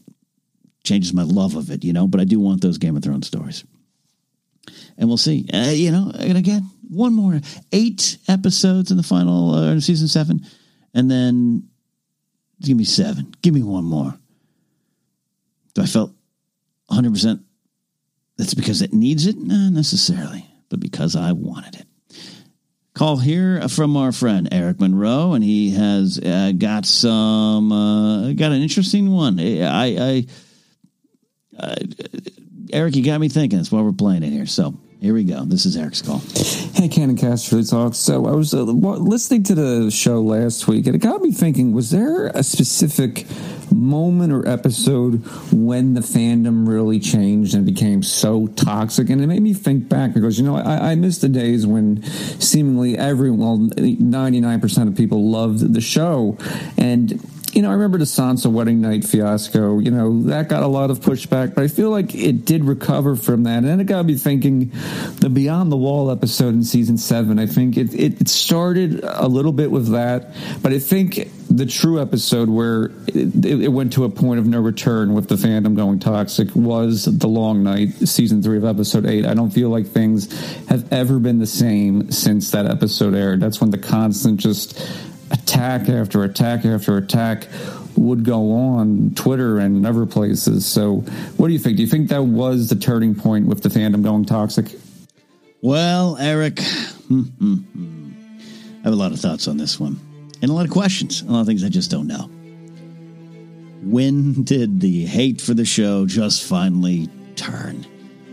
[0.84, 2.06] changes my love of it, you know.
[2.06, 3.64] But I do want those Game of Thrones stories,
[4.98, 5.48] and we'll see.
[5.52, 7.40] Uh, you know, and again, one more
[7.72, 10.46] eight episodes in the final uh, season seven,
[10.94, 11.68] and then
[12.60, 13.34] give me seven.
[13.42, 14.14] Give me one more.
[15.74, 16.12] Do I felt
[16.88, 17.40] 100 percent
[18.36, 19.36] that's because it needs it?
[19.38, 21.86] Not necessarily, but because I wanted it.
[22.94, 28.52] Call here from our friend Eric Monroe, and he has uh, got some uh, got
[28.52, 29.40] an interesting one.
[29.40, 30.26] I, I
[31.58, 31.76] uh,
[32.72, 33.58] Eric, you got me thinking.
[33.58, 34.46] That's why we're playing it here.
[34.46, 35.44] So here we go.
[35.44, 36.22] This is Eric's call.
[36.74, 37.94] Hey, Cannon Cast Food Talk.
[37.94, 41.72] So I was uh, listening to the show last week, and it got me thinking:
[41.72, 43.26] Was there a specific
[43.70, 49.10] moment or episode when the fandom really changed and became so toxic?
[49.10, 52.02] And it made me think back because you know I, I miss the days when
[52.40, 53.56] seemingly everyone, well,
[53.98, 56.38] ninety nine percent of people loved the show,
[56.78, 57.20] and
[57.52, 59.78] you know, I remember the Sansa wedding night fiasco.
[59.78, 63.14] You know, that got a lot of pushback, but I feel like it did recover
[63.14, 63.58] from that.
[63.58, 64.72] And then it got me thinking
[65.20, 67.38] the Beyond the Wall episode in season seven.
[67.38, 72.00] I think it, it started a little bit with that, but I think the true
[72.00, 75.98] episode where it, it, went to a point of no return with the fandom going
[75.98, 80.32] toxic was the long night season three of episode eight i don't feel like things
[80.68, 84.80] have ever been the same since that episode aired that's when the constant just
[85.32, 87.48] attack after attack after attack
[87.96, 90.66] would go on Twitter and other places.
[90.66, 90.96] So,
[91.36, 91.76] what do you think?
[91.76, 94.66] Do you think that was the turning point with the fandom going toxic?
[95.60, 98.10] Well, Eric, hmm, hmm, hmm.
[98.80, 100.00] I have a lot of thoughts on this one
[100.42, 102.28] and a lot of questions, a lot of things I just don't know.
[103.84, 107.86] When did the hate for the show just finally turn?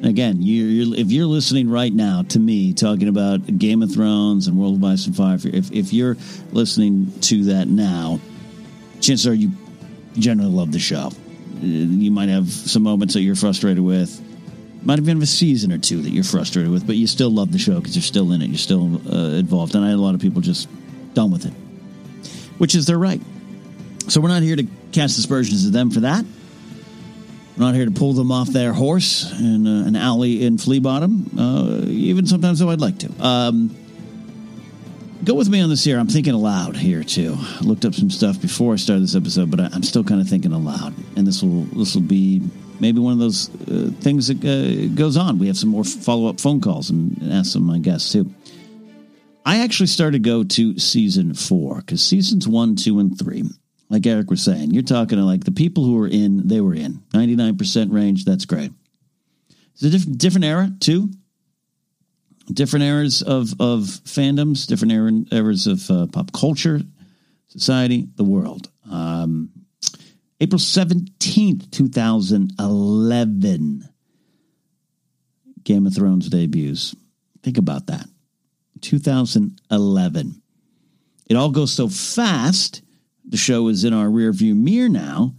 [0.03, 4.47] Again, you, you're, if you're listening right now to me talking about Game of Thrones
[4.47, 6.15] and World of Ice and Fire, if, if you're
[6.51, 8.19] listening to that now,
[9.01, 9.51] chances are you
[10.13, 11.07] generally love the show.
[11.07, 14.21] Uh, you might have some moments that you're frustrated with.
[14.83, 17.59] Might have a season or two that you're frustrated with, but you still love the
[17.59, 18.47] show because you're still in it.
[18.47, 19.75] You're still uh, involved.
[19.75, 20.69] And I had a lot of people just
[21.13, 21.53] done with it,
[22.57, 23.21] which is their right.
[24.07, 26.23] So we're not here to cast aspersions at them for that.
[27.59, 31.29] Not here to pull them off their horse in uh, an alley in Flea Bottom,
[31.37, 33.11] uh, even sometimes though I'd like to.
[33.21, 33.75] Um,
[35.25, 35.99] go with me on this here.
[35.99, 37.35] I'm thinking aloud here too.
[37.37, 40.21] I looked up some stuff before I started this episode, but I, am still kind
[40.21, 42.41] of thinking aloud, and this will this will be
[42.79, 45.37] maybe one of those uh, things that uh, goes on.
[45.37, 48.33] We have some more follow up phone calls and ask some of my guests too.
[49.45, 53.43] I actually started to go to season four because seasons one, two, and three
[53.89, 56.75] like Eric was saying, you're talking to like the people who were in, they were
[56.75, 58.23] in 99% range.
[58.23, 58.71] That's great.
[59.73, 61.10] It's a different, different era too.
[62.52, 66.82] Different eras of, of fandoms, different era, eras of uh, pop culture,
[67.47, 68.69] society, the world.
[68.89, 69.52] Um,
[70.39, 73.89] April 17th, 2011.
[75.63, 76.95] Game of Thrones debuts.
[77.43, 78.06] Think about that.
[78.82, 80.41] 2011.
[81.28, 82.82] It all goes so fast
[83.29, 85.35] the show is in our rearview mirror now.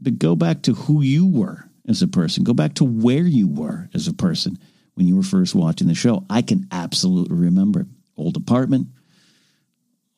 [0.00, 2.42] But go back to who you were as a person.
[2.42, 4.58] Go back to where you were as a person
[4.94, 6.24] when you were first watching the show.
[6.30, 8.88] I can absolutely remember old apartment,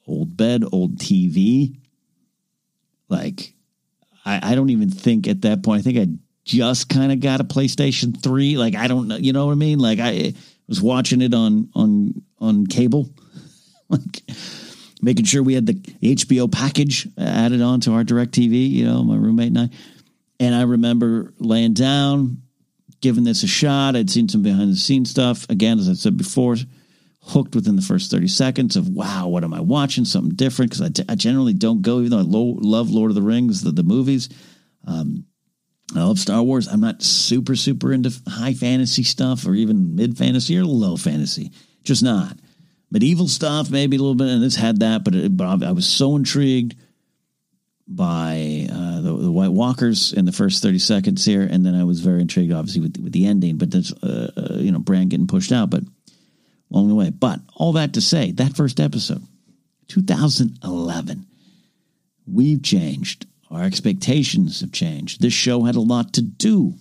[0.06, 1.76] old bed, old TV.
[3.08, 3.54] Like,
[4.24, 6.06] I, I don't even think at that point, I think I
[6.44, 8.56] just kind of got a PlayStation 3.
[8.56, 9.80] Like, I don't know, you know what I mean?
[9.80, 10.34] Like, I
[10.68, 13.10] was watching it on, on, on cable.
[13.88, 14.22] like,
[15.02, 19.16] making sure we had the HBO package added on to our DirecTV, you know, my
[19.16, 19.70] roommate and I.
[20.38, 22.42] And I remember laying down,
[23.00, 23.96] giving this a shot.
[23.96, 25.48] I'd seen some behind the scenes stuff.
[25.50, 26.56] Again, as I said before,
[27.20, 30.04] hooked within the first 30 seconds of, wow, what am I watching?
[30.04, 30.70] Something different.
[30.70, 33.22] Because I, t- I generally don't go, even though I lo- love Lord of the
[33.22, 34.28] Rings, the, the movies.
[34.86, 35.26] Um,
[35.94, 36.68] I love Star Wars.
[36.68, 41.52] I'm not super, super into high fantasy stuff or even mid fantasy or low fantasy.
[41.84, 42.36] Just not
[42.92, 45.86] medieval stuff, maybe a little bit, and this had that, but it, but I was
[45.86, 46.76] so intrigued
[47.88, 51.84] by uh, the, the, White Walkers in the first thirty seconds here, and then I
[51.84, 53.56] was very intrigued, obviously, with with the ending.
[53.56, 55.82] But there's uh, uh, you know Bran getting pushed out, but
[56.70, 57.10] along the way.
[57.10, 59.22] But all that to say, that first episode,
[59.88, 61.26] 2011,
[62.30, 63.26] we've changed.
[63.50, 65.20] Our expectations have changed.
[65.20, 66.74] This show had a lot to do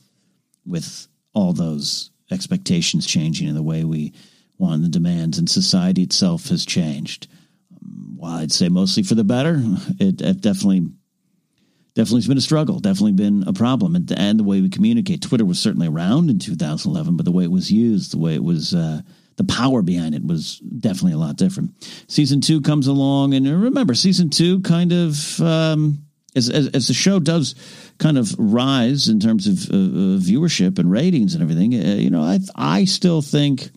[0.66, 4.14] with all those expectations changing in the way we
[4.62, 7.28] one, the demands and society itself has changed.
[8.16, 9.60] While I'd say mostly for the better,
[10.00, 10.88] it, it definitely
[11.96, 13.96] definitely has been a struggle, definitely been a problem.
[13.96, 17.44] And, and, the way we communicate, Twitter was certainly around in 2011, but the way
[17.44, 19.02] it was used, the way it was uh,
[19.36, 21.72] the power behind it was definitely a lot different.
[22.08, 26.06] Season two comes along, and remember, season two kind of um,
[26.36, 27.56] as, as, as the show does
[27.98, 31.74] kind of rise in terms of uh viewership and ratings and everything.
[31.74, 33.70] Uh, you know, I I still think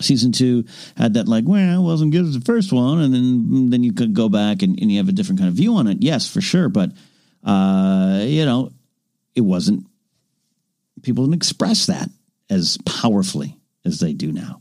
[0.00, 0.64] season two
[0.96, 3.92] had that like well it wasn't good as the first one and then then you
[3.92, 6.30] could go back and, and you have a different kind of view on it yes
[6.30, 6.90] for sure but
[7.44, 8.70] uh you know
[9.34, 9.86] it wasn't
[11.02, 12.08] people didn't express that
[12.50, 14.60] as powerfully as they do now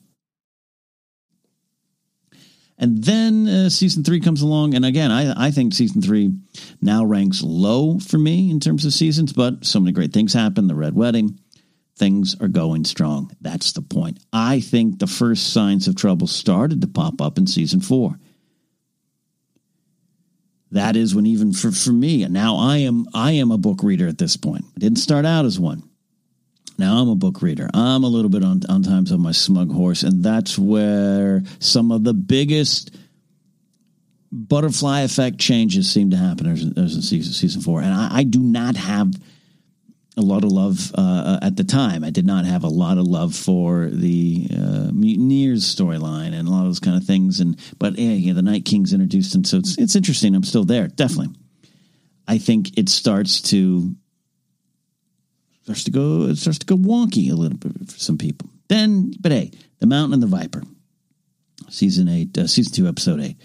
[2.77, 6.33] and then uh, season three comes along, and again, I, I think season three
[6.81, 9.31] now ranks low for me in terms of seasons.
[9.31, 10.67] But so many great things happen.
[10.67, 11.39] The Red Wedding,
[11.97, 13.31] things are going strong.
[13.41, 14.19] That's the point.
[14.33, 18.19] I think the first signs of trouble started to pop up in season four.
[20.71, 23.81] That is when even for, for me, and now I am I am a book
[23.81, 24.65] reader at this point.
[24.75, 25.89] I didn't start out as one.
[26.77, 27.69] Now I'm a book reader.
[27.73, 31.91] I'm a little bit on, on times on my smug horse, and that's where some
[31.91, 32.93] of the biggest
[34.31, 37.81] butterfly effect changes seem to happen as, as in season, season four.
[37.81, 39.13] And I, I, do not have
[40.17, 42.03] a lot of love uh, at the time.
[42.03, 46.51] I did not have a lot of love for the uh, Mutineers storyline and a
[46.51, 47.39] lot of those kind of things.
[47.39, 50.35] And but yeah, yeah, the Night King's introduced, and so it's it's interesting.
[50.35, 51.35] I'm still there, definitely.
[52.27, 53.95] I think it starts to
[55.63, 58.49] starts to go it starts to go wonky a little bit for some people.
[58.67, 60.63] Then, but hey, the Mountain and the Viper,
[61.69, 63.37] season eight, uh, season two, episode eight.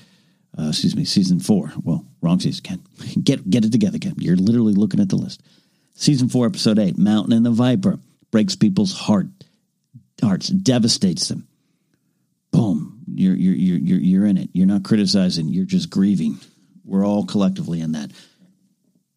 [0.59, 1.73] Uh, excuse me, season four.
[1.83, 2.63] Well, wrong season.
[2.63, 2.83] Ken,
[3.23, 4.15] get get it together, Ken.
[4.19, 5.43] You're literally looking at the list.
[6.01, 6.99] Season four, episode eight.
[6.99, 7.99] Mountain and the Viper
[8.31, 9.27] breaks people's heart,
[10.23, 11.47] hearts, devastates them.
[12.51, 13.03] Boom.
[13.15, 14.51] You're you're you're you're you're in it.
[14.53, 15.49] You're not criticizing.
[15.49, 16.39] You're just grieving.
[16.85, 18.11] We're all collectively in that.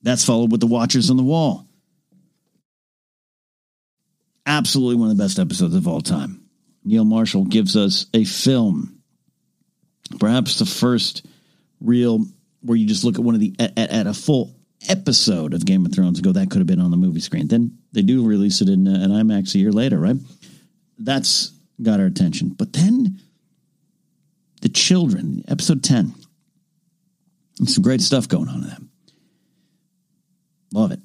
[0.02, 1.66] That's followed with the Watchers on the Wall
[4.46, 6.42] absolutely one of the best episodes of all time.
[6.84, 9.00] Neil Marshall gives us a film,
[10.20, 11.26] perhaps the first
[11.80, 12.26] real
[12.62, 14.56] where you just look at one of the at, at a full
[14.90, 17.48] episode of Game of Thrones and go, that could have been on the movie screen.
[17.48, 20.18] Then they do release it in uh, an IMAX a year later, right?
[20.98, 22.50] That's got our attention.
[22.50, 23.20] But then
[24.62, 26.14] the children, episode 10.
[27.66, 28.82] Some great stuff going on in that.
[30.74, 31.00] Love it.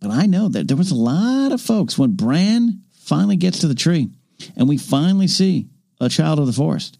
[0.00, 3.68] But I know that there was a lot of folks when Bran finally gets to
[3.68, 4.10] the tree
[4.56, 5.68] and we finally see
[6.00, 6.98] a child of the forest.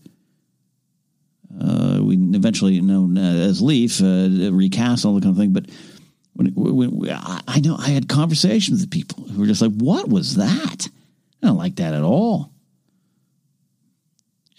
[1.61, 5.53] Uh, we eventually known as Leaf, uh, recast all the kind of thing.
[5.53, 5.67] But
[6.35, 10.37] when, when, I know I had conversations with people who were just like, "What was
[10.37, 10.89] that?
[11.43, 12.53] I don't like that at all."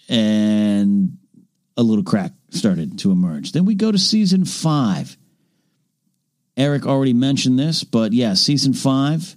[0.08, 1.18] And
[1.76, 3.52] a little crack started to emerge.
[3.52, 5.16] Then we go to season five,
[6.56, 9.36] Eric already mentioned this, but yeah, season five.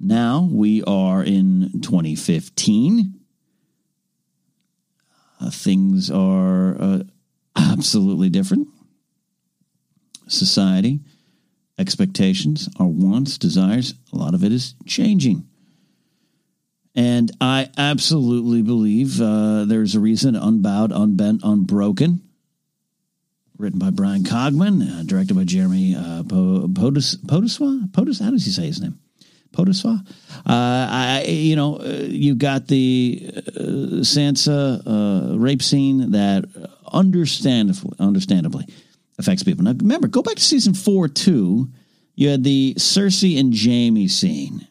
[0.00, 3.14] Now we are in 2015.
[5.40, 7.02] Uh, things are uh,
[7.56, 8.68] absolutely different.
[10.26, 11.00] Society,
[11.78, 15.46] expectations, our wants, desires, a lot of it is changing.
[16.94, 22.22] And I absolutely believe uh, there's a reason Unbowed, Unbent, Unbroken
[23.58, 27.16] written by Bryan Cogman, uh, directed by Jeremy uh, Podeswa.
[27.26, 28.24] Podeswa?
[28.24, 28.98] How does he say his name?
[29.52, 30.06] Podeswa.
[30.46, 33.40] Uh, I, you know, uh, you got the uh,
[34.02, 36.44] Sansa uh, rape scene that
[36.92, 38.66] understandably, understandably
[39.18, 39.64] affects people.
[39.64, 41.70] Now, remember, go back to season four too.
[42.14, 44.66] You had the Cersei and Jaime scene,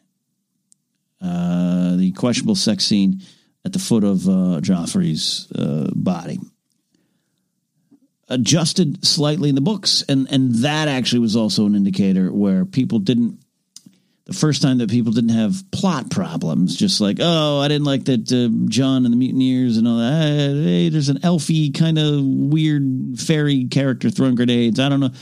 [1.22, 3.22] uh, the questionable sex scene
[3.64, 6.38] at the foot of uh, Joffrey's uh, body
[8.28, 12.98] adjusted slightly in the books, and and that actually was also an indicator where people
[12.98, 13.40] didn't.
[14.28, 18.04] The first time that people didn't have plot problems, just like oh, I didn't like
[18.04, 20.62] that uh, Jon and the Mutineers and all that.
[20.64, 24.78] Hey, there's an elfy kind of weird fairy character throwing grenades.
[24.78, 25.12] I don't know.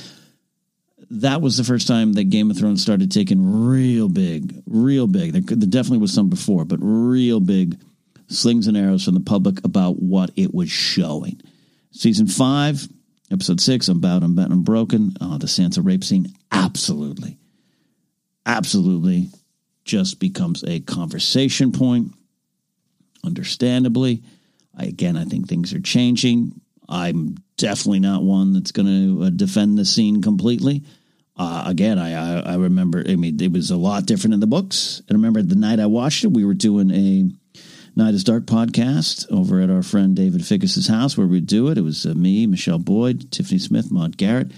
[1.10, 5.32] That was the first time that Game of Thrones started taking real big, real big.
[5.32, 7.78] There, there definitely was some before, but real big
[8.26, 11.40] slings and arrows from the public about what it was showing.
[11.92, 12.88] Season five,
[13.30, 15.16] Episode six, Unbowed, Unbent, Unbroken.
[15.20, 16.28] Oh, the Sansa rape scene.
[16.52, 17.38] Absolutely.
[18.46, 19.28] Absolutely
[19.84, 22.12] just becomes a conversation point.
[23.24, 24.22] Understandably.
[24.76, 26.60] I, again, I think things are changing.
[26.88, 30.84] I'm definitely not one that's going to uh, defend the scene completely.
[31.36, 33.04] Uh, again, I, I, I remember.
[33.06, 35.02] I mean, it was a lot different in the books.
[35.10, 37.30] I remember the night I watched it, we were doing a
[37.98, 41.78] Night is Dark podcast over at our friend David Fickus's house where we do it.
[41.78, 44.52] It was uh, me, Michelle Boyd, Tiffany Smith, Maude Garrett,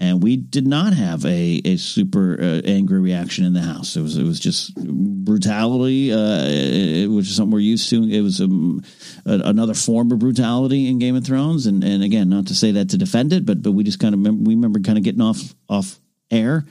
[0.00, 3.96] and we did not have a a super uh, angry reaction in the house.
[3.96, 8.02] It was it was just brutality, uh, which is something we're used to.
[8.02, 8.82] It was um,
[9.24, 12.72] a, another form of brutality in Game of Thrones, and and again, not to say
[12.72, 15.04] that to defend it, but but we just kind of remember, we remember kind of
[15.04, 15.98] getting off off
[16.30, 16.64] air,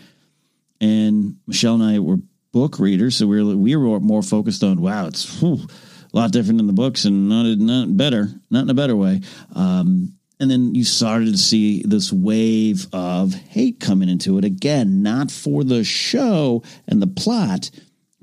[0.82, 2.18] and Michelle and I were
[2.52, 5.60] book readers, so we were we were more focused on wow, it's whew,
[6.14, 9.22] a lot different in the books and not not better, not in a better way.
[9.56, 15.02] Um, and then you started to see this wave of hate coming into it again,
[15.02, 17.70] not for the show and the plot,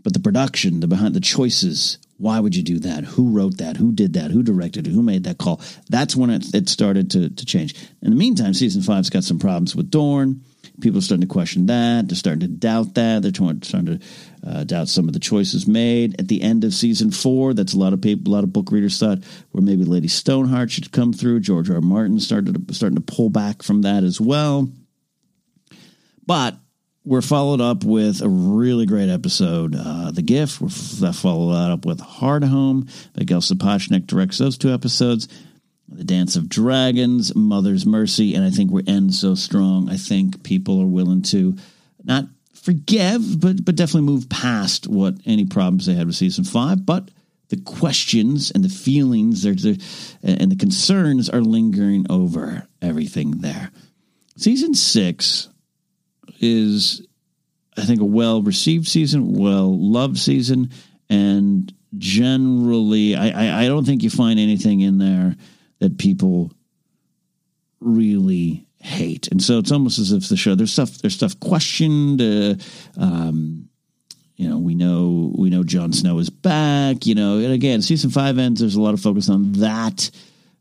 [0.02, 1.98] but the production, the behind the choices.
[2.16, 3.04] Why would you do that?
[3.04, 3.78] Who wrote that?
[3.78, 4.30] Who did that?
[4.30, 4.90] Who directed it?
[4.90, 5.60] Who made that call?
[5.88, 7.74] That's when it, it started to, to change.
[8.02, 10.42] In the meantime, season five's got some problems with Dorne.
[10.82, 12.08] People are starting to question that.
[12.08, 13.22] They're starting to doubt that.
[13.22, 14.06] They're starting to
[14.46, 17.54] uh, doubt some of the choices made at the end of season four.
[17.54, 19.18] That's a lot of people, a lot of book readers thought
[19.50, 21.40] where maybe Lady Stoneheart should come through.
[21.40, 21.76] George R.
[21.76, 21.82] R.
[21.82, 24.70] Martin started starting to pull back from that as well.
[26.26, 26.56] But
[27.04, 30.60] we're followed up with a really great episode, uh, The Gift.
[30.60, 32.90] We're that followed up with Hardhome.
[33.16, 35.28] Miguel Sapochnik directs those two episodes.
[35.88, 39.88] The Dance of Dragons, Mother's Mercy, and I think we end so strong.
[39.88, 41.56] I think people are willing to
[42.04, 42.26] not
[42.62, 46.84] forgive, but but definitely move past what any problems they had with season five.
[46.84, 47.10] But
[47.48, 53.70] the questions and the feelings and the concerns are lingering over everything there.
[54.36, 55.48] Season six
[56.40, 57.06] is,
[57.76, 60.70] I think, a well received season, well loved season,
[61.08, 65.36] and generally, I, I, I don't think you find anything in there
[65.80, 66.52] that people
[67.80, 69.28] really hate.
[69.28, 72.20] And so it's almost as if the show there's stuff there's stuff questioned.
[72.20, 72.54] Uh,
[72.98, 73.68] um,
[74.36, 77.06] you know, we know we know Jon Snow is back.
[77.06, 78.60] You know, and again, season five ends.
[78.60, 80.10] There's a lot of focus on that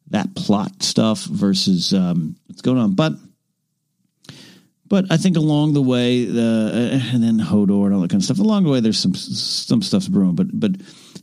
[0.10, 3.14] that plot stuff versus um, what's going on, but.
[4.86, 6.32] But I think along the way, uh,
[7.14, 8.40] and then Hodor and all that kind of stuff.
[8.40, 10.34] Along the way, there's some some stuff's brewing.
[10.34, 10.72] But but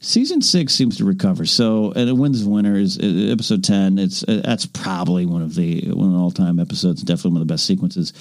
[0.06, 1.44] season six seems to recover.
[1.44, 3.98] So, and it wins the winner is uh, episode ten.
[3.98, 7.02] It's uh, that's probably one of the one of all time episodes.
[7.02, 8.12] Definitely one of the best sequences.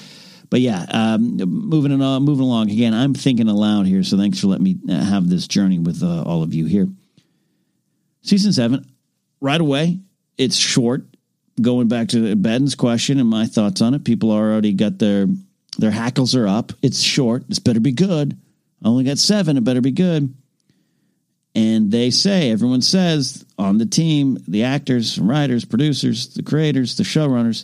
[0.50, 2.94] But yeah, um, moving on, moving along again.
[2.94, 6.24] I'm thinking aloud here, so thanks for letting me uh, have this journey with uh,
[6.24, 6.88] all of you here.
[8.22, 8.86] Season seven,
[9.42, 10.00] right away.
[10.38, 11.04] It's short.
[11.62, 15.28] Going back to Ben's question and my thoughts on it, people already got their
[15.78, 16.74] their hackles are up.
[16.82, 17.48] It's short.
[17.48, 18.38] This better be good.
[18.84, 19.58] I only got seven.
[19.58, 20.34] It better be good.
[21.56, 27.03] And they say, everyone says on the team, the actors, writers, producers, the creators, the
[27.03, 27.64] showrunners,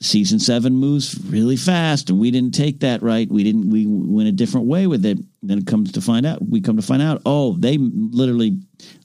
[0.00, 3.30] season seven moves really fast, and we didn't take that right.
[3.30, 3.68] We didn't.
[3.68, 5.18] We went a different way with it.
[5.42, 8.58] Then it comes to find out, we come to find out, oh, they literally,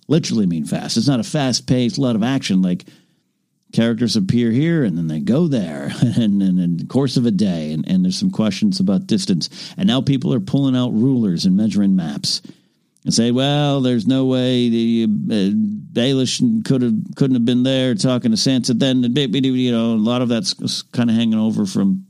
[0.07, 0.95] literally mean fast.
[0.95, 2.85] It's not a fast paced, lot of action like
[3.73, 7.31] characters appear here and then they go there and, and in the course of a
[7.31, 11.43] day and, and there's some questions about distance and now people are pulling out rulers
[11.45, 12.41] and measuring maps
[13.05, 15.53] and say, well, there's no way the uh,
[15.93, 19.03] Baelish could have couldn't have been there talking to Sansa then.
[19.03, 22.07] You know, a lot of that's kind of hanging over from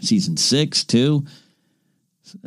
[0.00, 1.26] season six too.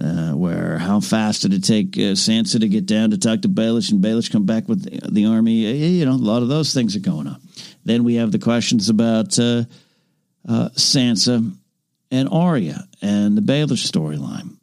[0.02, 3.50] Uh, where how fast did it take uh, Sansa to get down to talk to
[3.50, 5.54] Baelish and Baelish come back with the, the, army?
[5.54, 7.40] You know, a lot of those things are going on.
[7.84, 9.66] Then we have the questions about uh,
[10.50, 11.54] uh Sansa
[12.10, 14.58] and Arya and the Baelish storyline,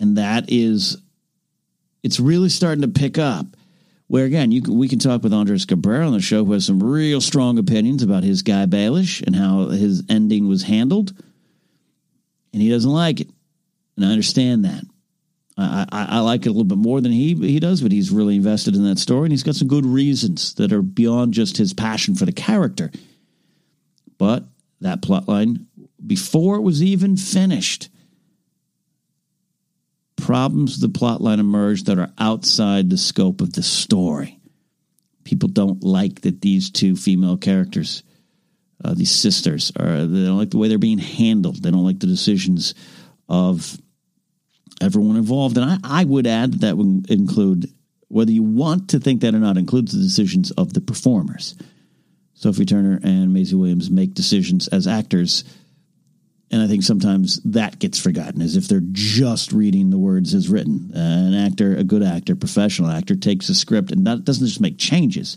[0.00, 0.96] and that is
[2.08, 3.44] it's really starting to pick up.
[4.06, 6.64] Where again, you can, we can talk with Andres Cabrera on the show, who has
[6.64, 11.12] some real strong opinions about his guy Baelish and how his ending was handled,
[12.54, 13.28] and he doesn't like it,
[13.94, 14.84] and I understand that.
[15.58, 18.10] I, I, I, like it a little bit more than he he does, but he's
[18.10, 21.58] really invested in that story, and he's got some good reasons that are beyond just
[21.58, 22.90] his passion for the character.
[24.16, 24.44] But
[24.80, 25.66] that plotline,
[26.06, 27.90] before it was even finished,
[30.20, 34.38] problems with the plotline emerge that are outside the scope of the story.
[35.24, 38.02] People don't like that these two female characters,
[38.84, 41.62] uh, these sisters, are they don't like the way they're being handled.
[41.62, 42.74] They don't like the decisions
[43.28, 43.78] of
[44.80, 45.58] everyone involved.
[45.58, 47.72] And I, I would add that that would include
[48.08, 51.54] whether you want to think that or not, includes the decisions of the performers.
[52.34, 55.44] Sophie Turner and Maisie Williams make decisions as actors
[56.50, 60.48] and I think sometimes that gets forgotten as if they're just reading the words as
[60.48, 60.90] written.
[60.94, 64.60] Uh, an actor, a good actor, professional actor, takes a script and that doesn't just
[64.60, 65.36] make changes.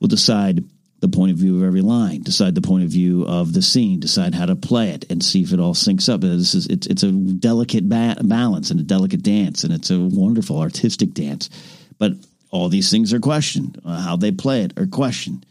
[0.00, 0.64] Will decide
[1.00, 3.98] the point of view of every line, decide the point of view of the scene,
[3.98, 6.20] decide how to play it, and see if it all syncs up.
[6.20, 9.98] This is it's it's a delicate ba- balance and a delicate dance, and it's a
[9.98, 11.50] wonderful artistic dance.
[11.98, 12.12] But
[12.50, 13.80] all these things are questioned.
[13.84, 15.44] Uh, how they play it are questioned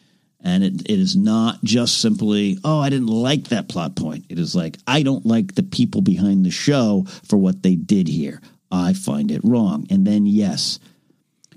[0.43, 4.25] And it, it is not just simply, oh, I didn't like that plot point.
[4.29, 8.07] It is like, I don't like the people behind the show for what they did
[8.07, 8.41] here.
[8.71, 9.85] I find it wrong.
[9.91, 10.79] And then, yes,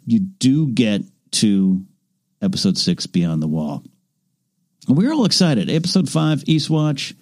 [0.05, 1.85] you do get to
[2.43, 3.83] episode six, Beyond the Wall.
[4.87, 5.71] And we are all excited.
[5.71, 7.15] Episode five, Eastwatch.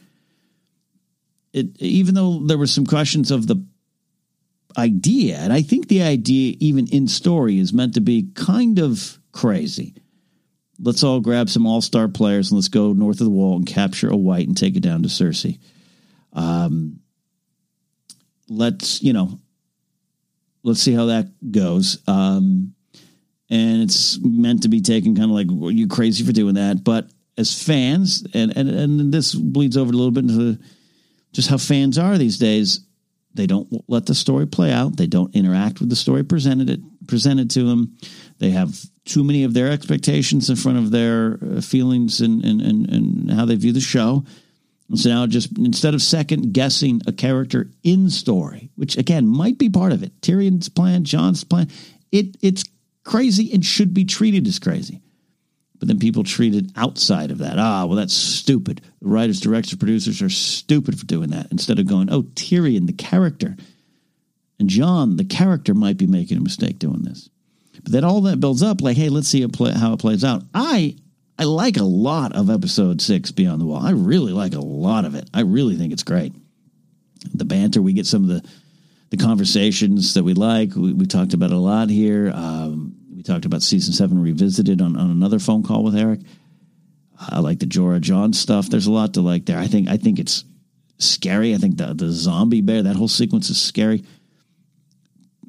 [1.52, 3.64] It, even though there were some questions of the
[4.76, 9.18] idea, and I think the idea, even in story, is meant to be kind of
[9.30, 9.94] crazy.
[10.79, 13.66] Let's all grab some all star players and let's go north of the wall and
[13.66, 15.59] capture a white and take it down to Cersei.
[16.33, 17.01] Um,
[18.49, 19.39] let's, you know,
[20.62, 21.99] let's see how that goes.
[22.07, 22.75] Um,
[23.51, 26.83] and it's meant to be taken kind of like, well, you crazy for doing that.
[26.83, 30.59] But as fans, and, and, and this bleeds over a little bit into
[31.33, 32.81] just how fans are these days,
[33.35, 34.97] they don't let the story play out.
[34.97, 37.97] They don't interact with the story presented it presented to them.
[38.39, 42.61] They have too many of their expectations in front of their uh, feelings and, and,
[42.61, 44.24] and, and how they view the show.
[44.89, 49.59] And so now, just instead of second guessing a character in story, which again might
[49.59, 51.68] be part of it, Tyrion's plan, Jon's plan,
[52.11, 52.64] it it's
[53.05, 55.01] crazy and should be treated as crazy.
[55.83, 57.59] But then people treat it outside of that.
[57.59, 58.83] Ah, well, that's stupid.
[59.01, 61.49] The writers, directors, producers are stupid for doing that.
[61.51, 63.57] Instead of going, oh, Tyrion, the character,
[64.61, 67.28] and Jon, the character, might be making a mistake doing this.
[67.83, 70.45] But then all that builds up, like, hey, let's see play, how it plays out.
[70.55, 70.95] I
[71.37, 73.85] I like a lot of episode six, Beyond the Wall.
[73.85, 75.28] I really like a lot of it.
[75.35, 76.33] I really think it's great.
[77.35, 78.49] The banter, we get some of the
[79.11, 80.76] the conversations that we like.
[80.76, 82.30] We, we talked about a lot here.
[82.33, 86.20] Um, we talked about season seven revisited on, on another phone call with Eric.
[87.16, 88.68] I like the Jorah Jon stuff.
[88.68, 89.59] There's a lot to like there.
[89.59, 90.45] I think I think it's
[90.99, 91.55] scary.
[91.55, 94.03] I think the the zombie bear that whole sequence is scary.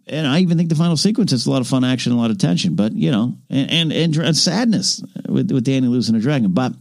[0.05, 2.29] And I even think the final sequence has a lot of fun action, a lot
[2.29, 2.75] of tension.
[2.75, 6.51] But you know, and and, and, sadness with with Dany losing a dragon.
[6.51, 6.73] But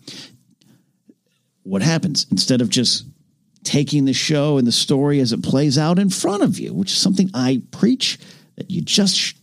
[1.63, 3.07] what happens instead of just
[3.65, 6.93] taking the show and the story as it plays out in front of you, which
[6.93, 8.19] is something I preach
[8.57, 9.37] that you just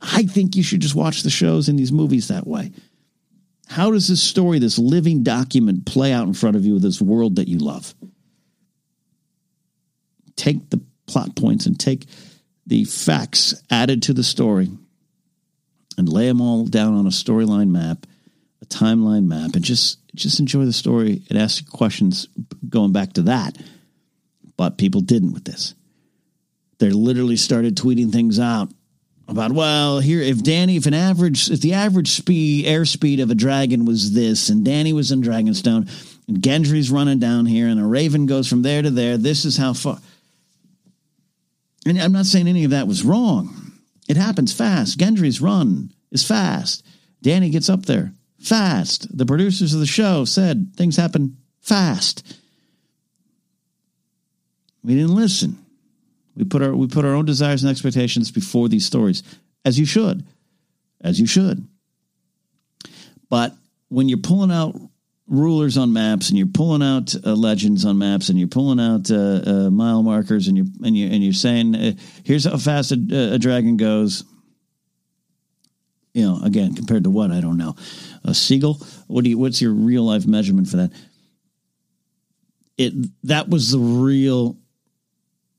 [0.00, 2.72] I think you should just watch the shows and these movies that way.
[3.68, 7.36] How does this story, this living document, play out in front of you this world
[7.36, 7.94] that you love?
[10.34, 12.06] Take the plot points and take
[12.66, 14.70] the facts added to the story
[15.98, 18.06] and lay them all down on a storyline map,
[18.62, 22.26] a timeline map, and just just enjoy the story and ask questions
[22.68, 23.56] going back to that.
[24.56, 25.74] But people didn't with this.
[26.78, 28.72] They literally started tweeting things out
[29.30, 33.34] about well here if Dany if an average if the average speed airspeed of a
[33.34, 35.88] dragon was this and Dany was in Dragonstone
[36.26, 39.56] and Gendry's running down here and a raven goes from there to there this is
[39.56, 39.98] how far.
[41.86, 43.72] And I'm not saying any of that was wrong.
[44.08, 44.98] It happens fast.
[44.98, 46.84] Gendry's run is fast.
[47.24, 49.16] Dany gets up there fast.
[49.16, 52.36] The producers of the show said things happen fast.
[54.82, 55.64] We didn't listen
[56.40, 59.22] we put our we put our own desires and expectations before these stories,
[59.64, 60.26] as you should,
[61.02, 61.68] as you should.
[63.28, 63.54] But
[63.90, 64.74] when you're pulling out
[65.26, 69.10] rulers on maps and you're pulling out uh, legends on maps and you're pulling out
[69.10, 71.92] uh, uh, mile markers and you and you and you're saying uh,
[72.24, 74.24] here's how fast a, a, dragon goes.
[76.14, 77.76] You know, again, compared to what I don't know,
[78.24, 78.78] a seagull.
[79.08, 79.38] What do you?
[79.38, 80.90] What's your real life measurement for that?
[82.78, 84.56] It that was the real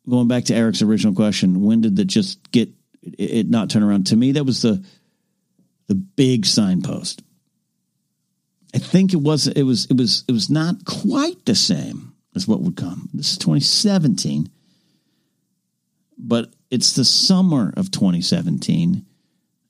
[0.07, 2.69] going back to Eric's original question, when did that just get
[3.03, 4.07] it, not turn around?
[4.07, 4.83] To me, that was the
[5.87, 7.21] the big signpost.
[8.73, 12.47] I think it was it was it was it was not quite the same as
[12.47, 13.09] what would come.
[13.13, 14.49] This is 2017,
[16.17, 19.05] but it's the summer of 2017,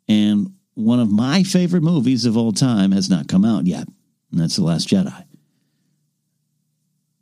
[0.07, 3.87] and one of my favorite movies of all time has not come out yet,
[4.31, 5.25] and that's The Last Jedi.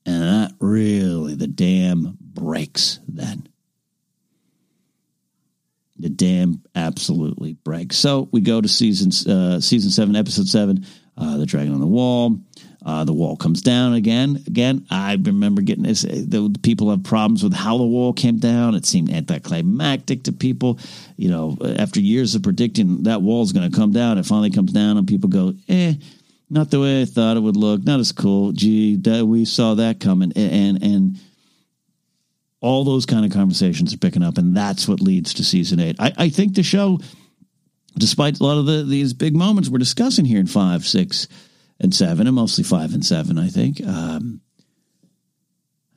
[0.05, 3.47] And that really, the dam breaks then.
[5.97, 7.97] The dam absolutely breaks.
[7.97, 10.85] So we go to season uh, season seven, episode seven,
[11.17, 12.39] uh, the dragon on the wall.
[12.85, 14.41] Uh, the wall comes down again.
[14.47, 16.03] Again, I remember getting this.
[16.03, 18.75] The people have problems with how the wall came down.
[18.75, 20.79] It seemed anticlimactic to people.
[21.17, 24.51] You know, after years of predicting that wall is going to come down, it finally
[24.51, 25.95] comes down, and people go, "Eh,
[26.49, 27.83] not the way I thought it would look.
[27.83, 28.53] Not as cool.
[28.53, 31.19] Gee, that, we saw that coming." And and
[32.61, 35.95] all those kind of conversations are picking up, and that's what leads to season eight.
[35.99, 36.99] I, I think the show,
[37.97, 41.27] despite a lot of the, these big moments we're discussing here in five, six,
[41.79, 43.81] and seven, and mostly five and seven, I think.
[43.85, 44.41] Um,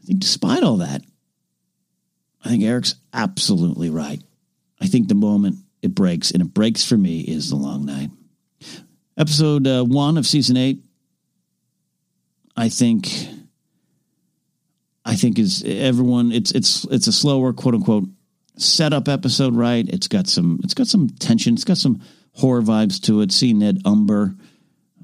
[0.03, 1.03] I think despite all that,
[2.45, 4.23] I think Eric's absolutely right.
[4.81, 8.11] I think the moment it breaks, and it breaks for me, is the long night.
[9.17, 10.79] Episode uh, one of season eight,
[12.57, 13.09] I think.
[15.05, 16.33] I think is everyone.
[16.33, 18.09] It's it's it's a slower quote unquote
[18.57, 19.87] setup episode, right?
[19.89, 21.55] It's got some it's got some tension.
[21.55, 22.03] It's got some
[22.35, 23.33] horror vibes to it.
[23.33, 24.35] See Ned Umber,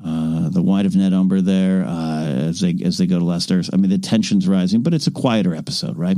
[0.05, 3.63] uh, the white of Ned Umber there uh, as they as they go to Lester.
[3.73, 6.17] I mean, the tension's rising, but it's a quieter episode, right?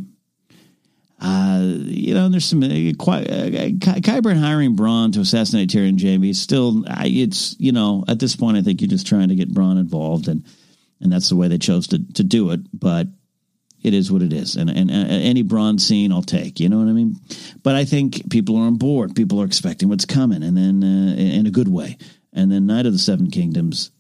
[1.23, 6.33] Uh, you know, there's some uh, quite, uh, Qyburn hiring Bronn to assassinate Tyrion Jaime.
[6.33, 9.79] Still, it's you know, at this point, I think you're just trying to get Bronn
[9.79, 10.47] involved, and
[11.01, 12.61] and that's the way they chose to to do it.
[12.73, 13.09] But
[13.83, 16.61] it is what it is, and and, and any Bronn's scene I'll take.
[16.61, 17.17] You know what I mean?
[17.63, 19.15] But I think people are on board.
[19.15, 21.97] People are expecting what's coming, and then uh, in a good way.
[22.33, 23.91] And then Knight of the Seven Kingdoms,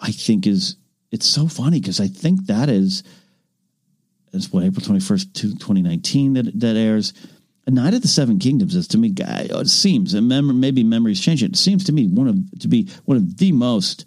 [0.00, 0.76] I think is
[1.10, 3.02] it's so funny because I think that is
[4.32, 7.12] it's what April twenty first, twenty nineteen that that airs.
[7.68, 11.44] Knight of the Seven Kingdoms is to me, it seems, and mem- maybe memories change.
[11.44, 14.04] It seems to me one of to be one of the most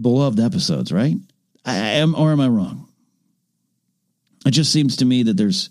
[0.00, 0.92] beloved episodes.
[0.92, 1.16] Right?
[1.64, 2.85] I am, or am I wrong?
[4.46, 5.70] It just seems to me that there's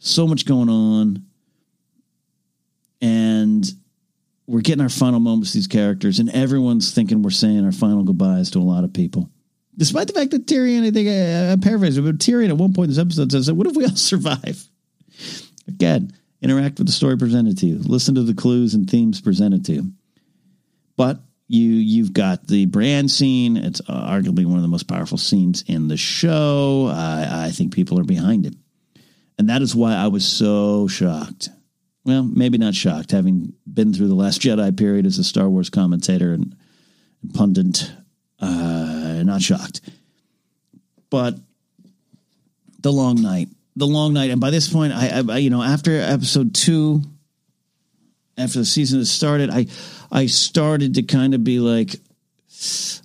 [0.00, 1.24] so much going on,
[3.00, 3.64] and
[4.48, 8.50] we're getting our final moments these characters, and everyone's thinking we're saying our final goodbyes
[8.50, 9.30] to a lot of people.
[9.76, 12.90] Despite the fact that Tyrion, I think I, I but Tyrion at one point in
[12.90, 14.68] this episode says, "What if we all survive?"
[15.68, 17.78] Again, interact with the story presented to you.
[17.78, 19.92] Listen to the clues and themes presented to you.
[20.96, 21.20] But
[21.50, 23.56] you you've got the brand scene.
[23.56, 26.88] It's uh, arguably one of the most powerful scenes in the show.
[26.92, 28.54] I, I think people are behind it,
[29.36, 31.48] and that is why I was so shocked.
[32.04, 35.70] Well, maybe not shocked, having been through the Last Jedi period as a Star Wars
[35.70, 36.56] commentator and
[37.34, 37.90] pundit.
[38.38, 39.80] Uh, not shocked.
[41.10, 41.34] But
[42.78, 46.00] the long night, the long night, and by this point, I, I you know, after
[46.00, 47.02] episode two,
[48.40, 49.66] after the season has started, I
[50.10, 51.94] I started to kind of be like,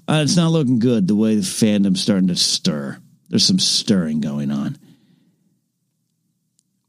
[0.07, 2.97] uh, it's not looking good the way the fandom's starting to stir.
[3.29, 4.77] There's some stirring going on.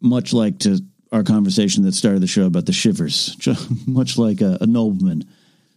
[0.00, 0.80] Much like to
[1.12, 3.36] our conversation that started the show about the shivers,
[3.86, 5.24] much like a, a nobleman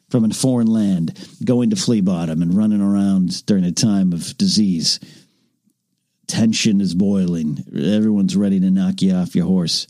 [0.10, 4.36] from a foreign land going to flea bottom and running around during a time of
[4.38, 5.00] disease.
[6.28, 7.64] Tension is boiling.
[7.76, 9.88] Everyone's ready to knock you off your horse.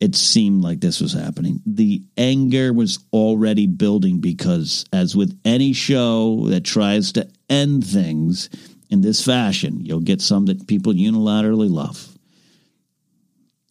[0.00, 1.60] It seemed like this was happening.
[1.66, 8.48] The anger was already building because, as with any show that tries to end things
[8.88, 12.08] in this fashion, you'll get some that people unilaterally love.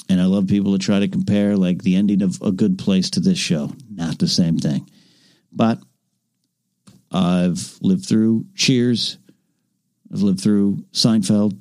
[0.08, 3.10] And I love people that try to compare like the ending of A Good Place
[3.12, 3.74] to this show.
[3.92, 4.90] Not the same thing.
[5.52, 5.80] But
[7.12, 9.18] I've lived through Cheers.
[10.12, 11.58] I've lived through Seinfeld,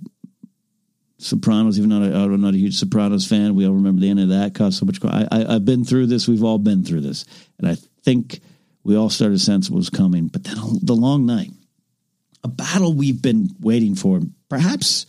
[1.19, 1.79] Sopranos.
[1.79, 4.55] Even though I'm not a huge Sopranos fan, we all remember the end of that.
[4.55, 4.99] Cost so much.
[5.05, 6.29] I, I, I've been through this.
[6.29, 7.25] We've all been through this,
[7.59, 8.41] and I think
[8.85, 10.29] we all started sense what was coming.
[10.29, 11.51] But then the long night,
[12.45, 15.07] a battle we've been waiting for, perhaps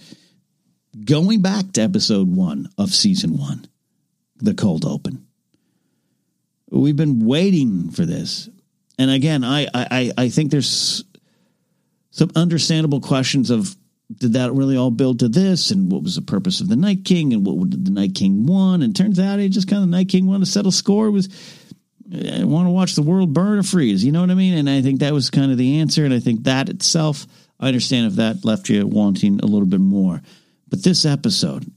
[1.05, 3.67] going back to episode one of season one,
[4.37, 5.25] the cold open.
[6.71, 8.49] We've been waiting for this.
[8.97, 11.03] And again, I, I, I think there's
[12.11, 13.75] some understandable questions of
[14.15, 15.71] did that really all build to this?
[15.71, 17.33] And what was the purpose of the Night King?
[17.33, 18.83] And what did the Night King want?
[18.83, 21.29] And turns out he just kind of Night King wanted to settle score was
[22.11, 24.03] I want to watch the world burn or freeze.
[24.03, 24.57] You know what I mean?
[24.57, 26.05] And I think that was kind of the answer.
[26.05, 27.27] And I think that itself,
[27.59, 30.21] I understand if that left you wanting a little bit more.
[30.67, 31.71] But this episode,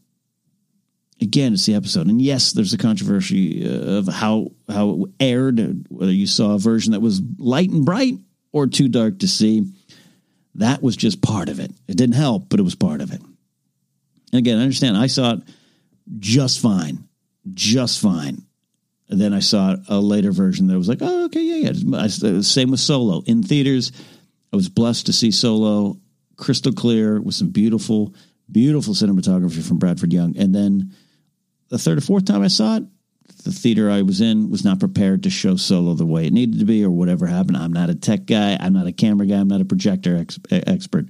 [1.20, 2.07] again, it's the episode.
[2.07, 6.59] And yes, there's a controversy uh, of how how it aired, whether you saw a
[6.59, 8.14] version that was light and bright
[8.53, 9.66] or too dark to see.
[10.57, 11.70] That was just part of it.
[11.88, 13.20] It didn't help, but it was part of it.
[13.20, 14.96] And again, I understand.
[14.96, 15.40] I saw it
[16.18, 17.09] just fine,
[17.53, 18.42] just fine.
[19.09, 21.96] And then I saw a later version that was like, oh, okay, yeah, yeah.
[21.96, 23.92] Uh, same with Solo in theaters.
[24.53, 25.98] I was blessed to see Solo
[26.36, 28.14] crystal clear with some beautiful,
[28.50, 30.36] beautiful cinematography from Bradford Young.
[30.36, 30.94] And then
[31.68, 32.84] the third or fourth time I saw it,
[33.45, 36.59] the theater I was in was not prepared to show Solo the way it needed
[36.61, 37.57] to be or whatever happened.
[37.57, 38.57] I'm not a tech guy.
[38.59, 39.36] I'm not a camera guy.
[39.36, 41.07] I'm not a projector ex- expert,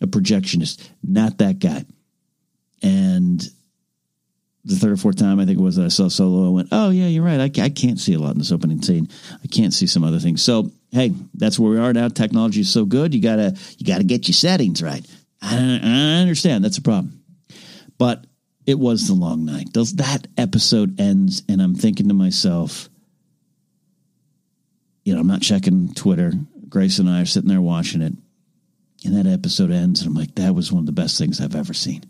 [0.00, 0.88] a projectionist.
[1.02, 1.84] Not that guy.
[2.82, 3.40] And
[4.64, 6.68] the third or fourth time I think it was that I saw Solo, I went,
[6.72, 7.40] oh, yeah, you're right.
[7.40, 9.08] I, I can't see a lot in this opening scene.
[9.42, 10.42] I can't see some other things.
[10.42, 12.08] So, hey, that's where we are now.
[12.08, 13.14] Technology is so good.
[13.14, 15.06] You got to you got to get your settings right.
[15.40, 16.64] I, I understand.
[16.64, 17.22] That's a problem.
[17.98, 18.26] But
[18.66, 19.72] it was the long night.
[19.72, 22.90] Does that episode ends, and I'm thinking to myself,
[25.04, 26.32] you know, I'm not checking Twitter.
[26.68, 28.12] Grace and I are sitting there watching it,
[29.04, 31.54] and that episode ends, and I'm like, that was one of the best things I've
[31.54, 32.04] ever seen.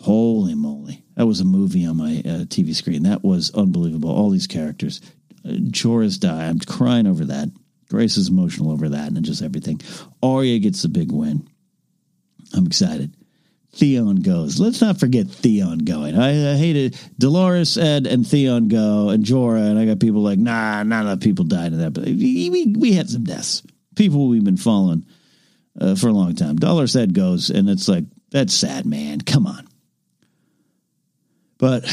[0.00, 3.02] Holy moly, that was a movie on my uh, TV screen.
[3.02, 4.10] That was unbelievable.
[4.10, 5.02] All these characters,
[5.44, 6.46] uh, Jorah's die.
[6.46, 7.50] I'm crying over that.
[7.90, 9.80] Grace is emotional over that and just everything.
[10.22, 11.48] Arya gets the big win.
[12.54, 13.14] I'm excited.
[13.74, 14.60] Theon goes.
[14.60, 16.16] Let's not forget Theon going.
[16.16, 20.38] I, I hated Dolorous, Edd, and Theon go, and Jorah, and I got people like,
[20.38, 21.92] nah, not enough people died in that.
[21.92, 23.62] But we, we, had some deaths.
[23.96, 25.04] People we've been following
[25.80, 26.56] uh, for a long time.
[26.56, 29.20] Dolorous Edd goes, and it's like, that's sad, man.
[29.20, 29.66] Come on.
[31.58, 31.84] But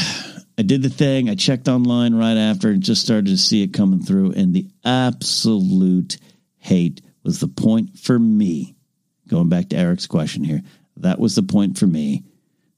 [0.58, 1.28] I did the thing.
[1.28, 4.32] I checked online right after and just started to see it coming through.
[4.32, 6.18] And the absolute
[6.58, 8.76] hate was the point for me.
[9.28, 10.62] Going back to Eric's question here,
[10.96, 12.24] that was the point for me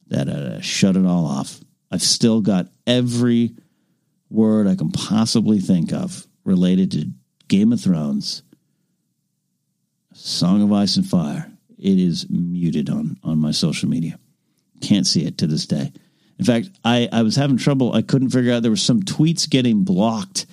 [0.09, 1.61] that uh, shut it all off.
[1.91, 3.55] I've still got every
[4.31, 7.11] word I can possibly think of related to
[7.49, 8.43] Game of Thrones,
[10.13, 11.51] Song of Ice and Fire.
[11.79, 14.19] It is muted on on my social media.
[14.81, 15.93] Can't see it to this day.
[16.39, 17.93] In fact, I, I was having trouble.
[17.93, 20.47] I couldn't figure out there were some tweets getting blocked.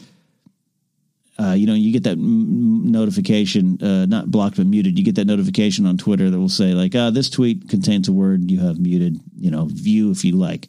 [1.42, 5.00] Uh, you know, you get that m- notification, uh, not blocked but muted.
[5.00, 8.12] You get that notification on Twitter that will say like, uh, "This tweet contains a
[8.12, 10.68] word you have muted." You know, view if you like.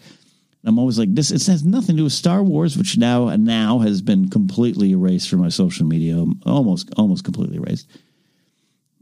[0.64, 1.32] I'm always like, this.
[1.32, 5.28] It has nothing to do with Star Wars, which now now has been completely erased
[5.28, 7.88] from my social media, almost almost completely erased.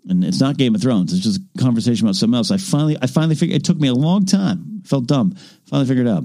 [0.08, 1.12] And it's not Game of Thrones.
[1.12, 2.50] It's just a conversation about something else.
[2.50, 3.56] I finally I finally figured.
[3.56, 4.82] It took me a long time.
[4.84, 5.36] Felt dumb.
[5.66, 6.24] Finally figured it out.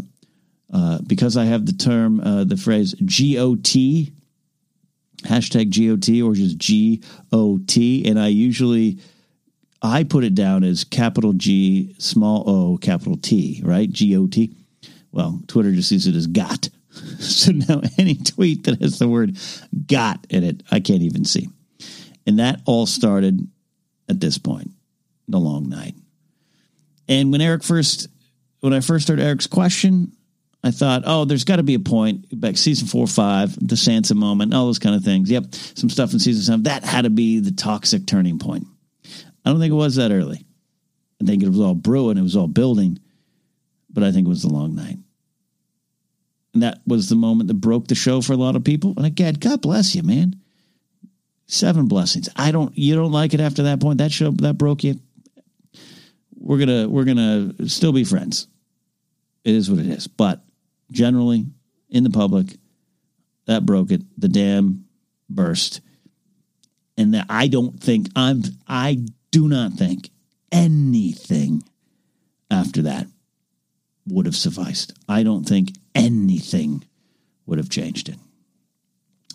[0.74, 3.76] Uh, because I have the term, uh, the phrase GOT,
[5.24, 9.00] hashtag GOT, or just GOT, and I usually
[9.82, 13.88] I put it down as capital G, small O, capital T, right?
[13.92, 14.50] GOT.
[15.12, 16.70] Well, Twitter just sees it as got.
[17.20, 19.38] so now any tweet that has the word
[19.86, 21.50] got in it, I can't even see.
[22.26, 23.48] And that all started
[24.10, 24.72] at this point,
[25.28, 25.96] the long night.
[27.08, 28.08] And when Eric first,
[28.62, 30.15] when I first heard Eric's question,
[30.66, 34.16] I thought, oh, there's got to be a point back season four, five, the Sansa
[34.16, 35.30] moment, all those kind of things.
[35.30, 38.66] Yep, some stuff in season seven that had to be the toxic turning point.
[39.46, 40.44] I don't think it was that early.
[41.22, 42.98] I think it was all brewing, it was all building,
[43.92, 44.98] but I think it was the long night.
[46.56, 48.96] And that was the moment that broke the show for a lot of people.
[48.98, 50.42] And again, God bless you, man.
[51.46, 52.28] Seven blessings.
[52.36, 52.76] I don't.
[52.76, 54.00] You don't like it after that point.
[54.00, 55.00] That show that broke you.
[56.36, 58.48] We're gonna we're gonna still be friends.
[59.44, 60.08] It is what it is.
[60.08, 60.42] But
[60.92, 61.46] generally,
[61.90, 62.48] in the public,
[63.46, 64.02] that broke it.
[64.18, 64.86] The dam
[65.30, 65.82] burst,
[66.98, 68.42] and that I don't think I'm.
[68.68, 70.10] I do not think
[70.52, 71.64] anything
[72.50, 73.08] after that
[74.08, 74.94] would have sufficed.
[75.08, 76.84] I don't think anything
[77.46, 78.18] would have changed it.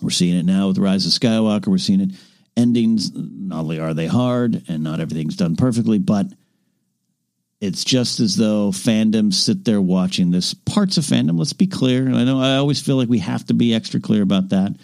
[0.03, 1.67] We're seeing it now with the Rise of Skywalker.
[1.67, 2.11] We're seeing it.
[2.57, 6.27] Endings, not only are they hard and not everything's done perfectly, but
[7.61, 10.55] it's just as though fandoms sit there watching this.
[10.55, 12.07] Parts of fandom, let's be clear.
[12.07, 14.77] And I know I always feel like we have to be extra clear about that.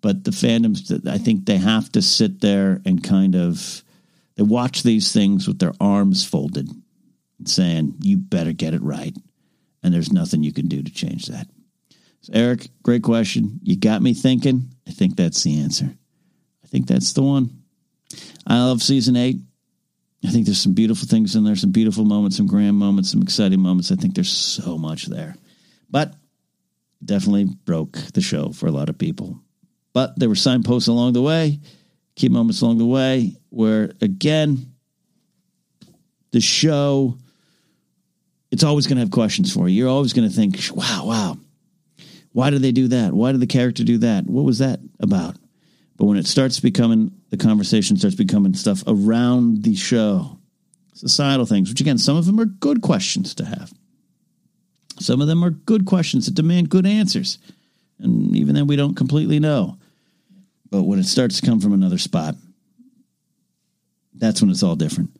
[0.00, 3.84] But the fandoms, I think they have to sit there and kind of
[4.36, 6.70] they watch these things with their arms folded,
[7.44, 9.14] saying, "You better get it right,"
[9.82, 11.48] and there's nothing you can do to change that.
[12.22, 13.60] So Eric, great question.
[13.62, 14.70] You got me thinking.
[14.88, 15.94] I think that's the answer.
[16.64, 17.62] I think that's the one.
[18.46, 19.40] I love season eight.
[20.24, 23.22] I think there's some beautiful things in there, some beautiful moments, some grand moments, some
[23.22, 23.90] exciting moments.
[23.90, 25.34] I think there's so much there.
[25.88, 26.14] But
[27.02, 29.40] definitely broke the show for a lot of people.
[29.92, 31.60] But there were signposts along the way,
[32.16, 34.74] key moments along the way, where again,
[36.32, 37.16] the show,
[38.50, 39.76] it's always going to have questions for you.
[39.76, 41.38] You're always going to think, wow, wow,
[42.32, 43.12] why did they do that?
[43.12, 44.26] Why did the character do that?
[44.26, 45.36] What was that about?
[45.96, 50.38] But when it starts becoming, the conversation starts becoming stuff around the show,
[50.94, 53.72] societal things, which again, some of them are good questions to have.
[54.98, 57.38] Some of them are good questions that demand good answers.
[57.98, 59.78] And even then, we don't completely know.
[60.70, 62.34] But when it starts to come from another spot,
[64.14, 65.10] that's when it's all different.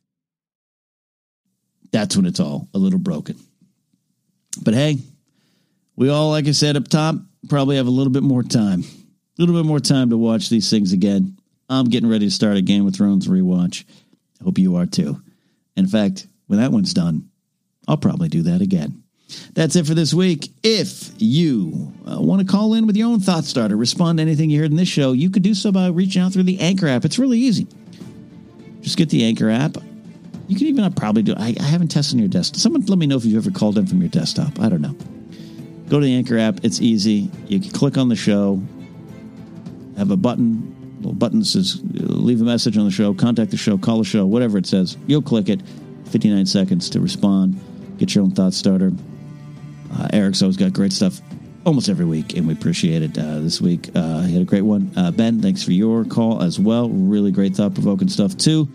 [1.93, 3.37] That's when it's all a little broken.
[4.63, 4.99] But hey,
[5.97, 7.17] we all, like I said up top,
[7.49, 10.71] probably have a little bit more time, a little bit more time to watch these
[10.71, 11.40] things again.
[11.71, 13.85] I'm getting ready to start a Game of Thrones rewatch.
[14.41, 15.23] I hope you are too.
[15.77, 17.31] In fact, when that one's done,
[17.87, 19.05] I'll probably do that again.
[19.55, 20.51] That's it for this week.
[20.65, 24.51] If you uh, want to call in with your own thought starter, respond to anything
[24.51, 26.89] you heard in this show, you could do so by reaching out through the Anchor
[26.89, 27.05] app.
[27.05, 27.69] It's really easy.
[28.81, 29.77] Just get the Anchor app.
[30.49, 31.35] You can even probably do.
[31.37, 32.57] I, I haven't tested on your desktop.
[32.57, 34.59] Someone let me know if you've ever called in from your desktop.
[34.59, 34.97] I don't know.
[35.89, 36.65] Go to the Anchor app.
[36.65, 37.31] It's easy.
[37.47, 38.61] You can click on the show.
[39.97, 40.80] Have a button.
[41.01, 44.27] Little button says leave a message on the show, contact the show, call the show,
[44.27, 44.97] whatever it says.
[45.07, 45.61] You'll click it.
[46.11, 47.59] 59 seconds to respond.
[47.99, 48.93] Get your own thought starter.
[49.93, 51.21] Uh, Eric's always got great stuff
[51.65, 53.17] almost every week, and we appreciate it.
[53.17, 54.91] Uh, this week, uh, he had a great one.
[54.97, 56.89] Uh, ben, thanks for your call as well.
[56.89, 58.69] Really great thought provoking stuff, too.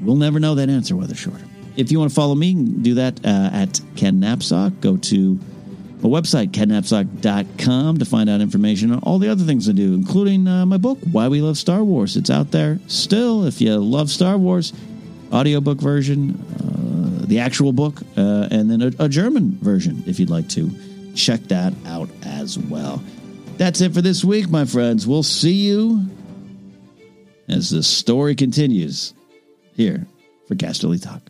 [0.00, 1.44] We'll never know that answer, whether shorter.
[1.76, 4.80] If you want to follow me, do that uh, at Ken Napzok.
[4.80, 5.38] Go to
[6.02, 10.48] my website, kennapzok.com, to find out information on all the other things I do, including
[10.48, 12.16] uh, my book, Why We Love Star Wars.
[12.16, 13.44] It's out there still.
[13.44, 14.72] If you love Star Wars,
[15.32, 20.30] audiobook version, uh, the actual book, uh, and then a, a German version, if you'd
[20.30, 20.70] like to
[21.14, 23.02] check that out as well.
[23.56, 25.06] That's it for this week, my friends.
[25.06, 26.06] We'll see you
[27.48, 29.14] as the story continues
[29.74, 30.06] here
[30.48, 31.22] for Casterly Talk.